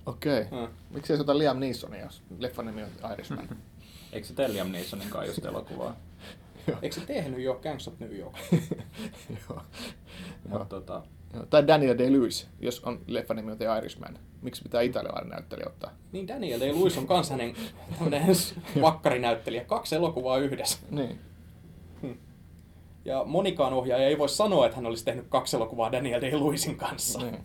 Okei. 0.06 0.42
Okay. 0.42 0.60
Mm. 0.60 0.74
Miksi 0.90 1.14
ei 1.14 1.20
ota 1.20 1.38
Liam 1.38 1.60
Neesonia, 1.60 2.04
jos 2.04 2.24
leffan 2.40 2.66
nimi 2.66 2.84
on 2.84 2.90
Irishman? 3.14 3.50
Eikö 4.14 4.28
se 4.28 4.34
tee 4.34 4.54
Liam 4.54 4.72
Neesonin 4.72 5.10
kanssa 5.10 5.30
just 5.30 5.46
elokuvaa? 5.46 5.96
Eikö 6.82 6.96
se 6.96 7.02
tehnyt 7.06 7.40
jo 7.40 7.60
Gangs 7.64 7.88
of 7.88 8.00
New 8.00 8.18
York? 8.18 8.36
Joo. 9.50 10.66
Tota... 10.70 11.02
Tai 11.50 11.68
Daniel 11.68 11.98
Day-Lewis, 11.98 12.48
jos 12.60 12.80
on 12.80 13.02
leffa 13.08 13.34
nimi 13.34 13.52
on 13.52 13.58
The 13.58 13.78
Irishman. 13.78 14.20
Miksi 14.42 14.64
pitää 14.64 14.82
italialainen 14.82 15.30
näyttelijä 15.30 15.68
ottaa? 15.68 15.92
Niin 16.12 16.28
Daniel 16.28 16.60
Day-Lewis 16.60 16.98
on 16.98 17.08
kans 17.08 17.30
hänen 17.30 17.56
vakkarinäyttelijä. 18.82 19.66
Kaksi 19.66 19.96
elokuvaa 19.96 20.38
yhdessä. 20.38 20.78
Niin. 20.92 21.20
Hm. 22.02 22.14
Ja 23.06 23.24
monikaan 23.24 23.74
ohjaaja 23.74 24.08
ei 24.08 24.18
voi 24.18 24.30
sanoa, 24.30 24.66
että 24.66 24.76
hän 24.76 24.86
olisi 24.86 25.06
tehnyt 25.06 25.26
kaksi 25.30 25.56
elokuvaa 25.56 25.92
Daniel 25.92 26.22
Day-Lewisin 26.22 26.76
kanssa. 26.76 27.20
Niin. 27.20 27.40